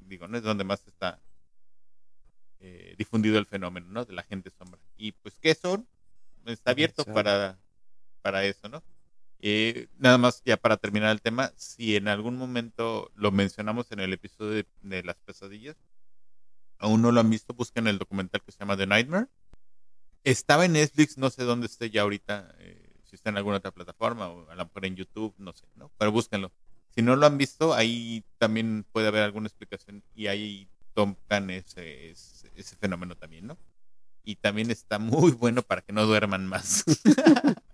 digo, 0.00 0.28
no 0.28 0.36
es 0.36 0.42
donde 0.42 0.64
más 0.64 0.86
está 0.86 1.20
eh, 2.60 2.94
difundido 2.98 3.38
el 3.38 3.46
fenómeno, 3.46 3.86
¿no? 3.88 4.04
De 4.04 4.12
la 4.12 4.22
gente 4.22 4.50
sombra. 4.50 4.80
Y 4.96 5.12
pues, 5.12 5.38
¿qué 5.40 5.54
son? 5.54 5.86
Está 6.46 6.72
abierto 6.72 7.04
para, 7.04 7.58
para 8.22 8.44
eso, 8.44 8.68
¿no? 8.68 8.82
Eh, 9.40 9.86
nada 9.98 10.18
más 10.18 10.42
ya 10.44 10.56
para 10.56 10.76
terminar 10.76 11.12
el 11.12 11.20
tema, 11.20 11.52
si 11.56 11.94
en 11.94 12.08
algún 12.08 12.36
momento 12.36 13.10
lo 13.14 13.30
mencionamos 13.30 13.92
en 13.92 14.00
el 14.00 14.12
episodio 14.12 14.64
de, 14.82 15.02
las 15.04 15.16
pesadillas, 15.18 15.76
aún 16.78 17.02
no 17.02 17.12
lo 17.12 17.20
han 17.20 17.30
visto, 17.30 17.54
busquen 17.54 17.86
el 17.86 17.98
documental 17.98 18.42
que 18.42 18.50
se 18.50 18.58
llama 18.58 18.76
The 18.76 18.86
Nightmare. 18.86 19.28
Estaba 20.24 20.64
en 20.64 20.72
Netflix, 20.72 21.18
no 21.18 21.30
sé 21.30 21.44
dónde 21.44 21.66
esté 21.66 21.90
ya 21.90 22.02
ahorita, 22.02 22.54
eh, 22.58 22.90
si 23.04 23.14
está 23.14 23.30
en 23.30 23.36
alguna 23.36 23.58
otra 23.58 23.70
plataforma 23.70 24.28
o 24.28 24.50
a 24.50 24.54
lo 24.56 24.64
mejor 24.64 24.86
en 24.86 24.96
YouTube, 24.96 25.34
no 25.38 25.52
sé, 25.52 25.66
¿no? 25.76 25.92
Pero 25.98 26.10
búsquenlo. 26.10 26.50
Si 26.90 27.02
no 27.02 27.14
lo 27.14 27.26
han 27.26 27.38
visto, 27.38 27.74
ahí 27.74 28.24
también 28.38 28.84
puede 28.90 29.06
haber 29.06 29.22
alguna 29.22 29.46
explicación 29.46 30.02
y 30.14 30.26
ahí 30.26 30.68
tocan 31.06 31.50
ese, 31.50 32.10
ese, 32.10 32.50
ese 32.56 32.76
fenómeno 32.76 33.16
también, 33.16 33.46
¿no? 33.46 33.58
Y 34.24 34.36
también 34.36 34.70
está 34.70 34.98
muy 34.98 35.30
bueno 35.30 35.62
para 35.62 35.80
que 35.82 35.92
no 35.92 36.06
duerman 36.06 36.46
más. 36.46 36.84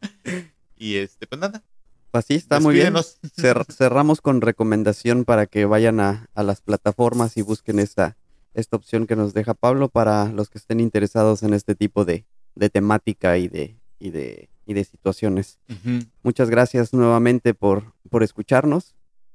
Y 0.77 0.97
este, 0.97 1.27
pues 1.27 1.41
nada. 1.41 1.63
Pues 2.11 2.27
sí, 2.27 2.35
está 2.35 2.61
muy 2.61 2.75
bien. 2.75 2.95
cerramos 3.71 4.21
con 4.21 4.41
recomendación 4.41 5.25
para 5.25 5.47
que 5.47 5.65
vayan 5.65 5.99
a, 6.01 6.29
las 6.35 6.61
plataformas 6.61 7.37
y 7.37 7.43
busquen 7.43 7.79
esta, 7.79 8.17
esta 8.53 8.77
opción 8.77 9.07
que 9.07 9.17
nos 9.17 9.35
deja 9.35 9.55
Pablo 9.55 9.89
para 9.89 10.27
los 10.27 10.51
que 10.51 10.59
estén 10.59 10.81
interesados 10.81 11.43
en 11.43 11.55
este 11.55 11.75
tipo 11.75 12.05
de, 12.05 12.27
temática 12.73 13.39
y 13.39 13.49
de, 13.49 13.79
y 13.99 14.11
de, 14.11 14.51
y 14.67 14.75
de 14.75 14.85
situaciones. 14.85 15.59
Muchas 16.23 16.51
gracias 16.51 16.93
nuevamente 16.93 17.55
por, 17.55 17.95
por 18.11 18.23
escucharnos. 18.23 18.95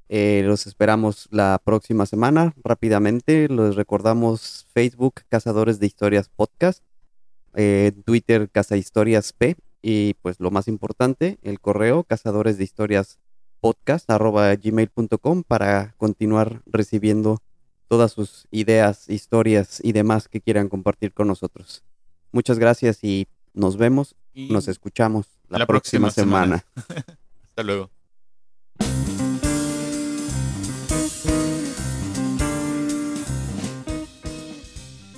Eh, 0.10 0.41
los 0.43 0.65
esperamos 0.65 1.28
la 1.32 1.62
próxima 1.63 2.08
semana. 2.08 2.54
Rápidamente, 2.63 3.48
les 3.48 3.76
recordamos 3.76 4.65
Facebook 4.74 5.22
Cazadores 5.30 5.80
de 5.80 5.86
Historias 5.86 6.30
Podcast, 6.30 6.84
eh, 7.54 7.91
Twitter 8.06 8.50
Casa 8.50 8.76
Historias 8.76 9.34
P 9.34 9.56
y 9.82 10.15
pues 10.15 10.39
lo 10.39 10.52
más 10.52 10.67
importante, 10.67 11.38
el 11.43 11.60
correo 11.60 12.04
cazadores 12.04 12.58
de 12.58 12.63
historias 12.63 13.19
podcast 13.62 14.10
arroba 14.10 14.54
gmail.com 14.56 15.43
para 15.43 15.93
continuar 15.98 16.62
recibiendo 16.65 17.41
todas 17.88 18.12
sus 18.12 18.48
ideas, 18.52 19.10
historias 19.10 19.80
y 19.84 19.91
demás 19.93 20.28
que 20.28 20.41
quieran 20.41 20.69
compartir 20.69 21.13
con 21.13 21.28
nosotros. 21.28 21.84
Muchas 22.32 22.60
gracias 22.60 23.04
y 23.04 23.28
nos 23.54 23.78
vemos, 23.78 24.15
Y 24.34 24.52
nos 24.52 24.67
escuchamos 24.67 25.28
la, 25.50 25.60
la 25.60 25.65
próxima, 25.65 26.08
próxima 26.08 26.24
semana. 26.24 26.65
semana. 26.76 27.06
Hasta 27.50 27.63
luego. 27.63 27.99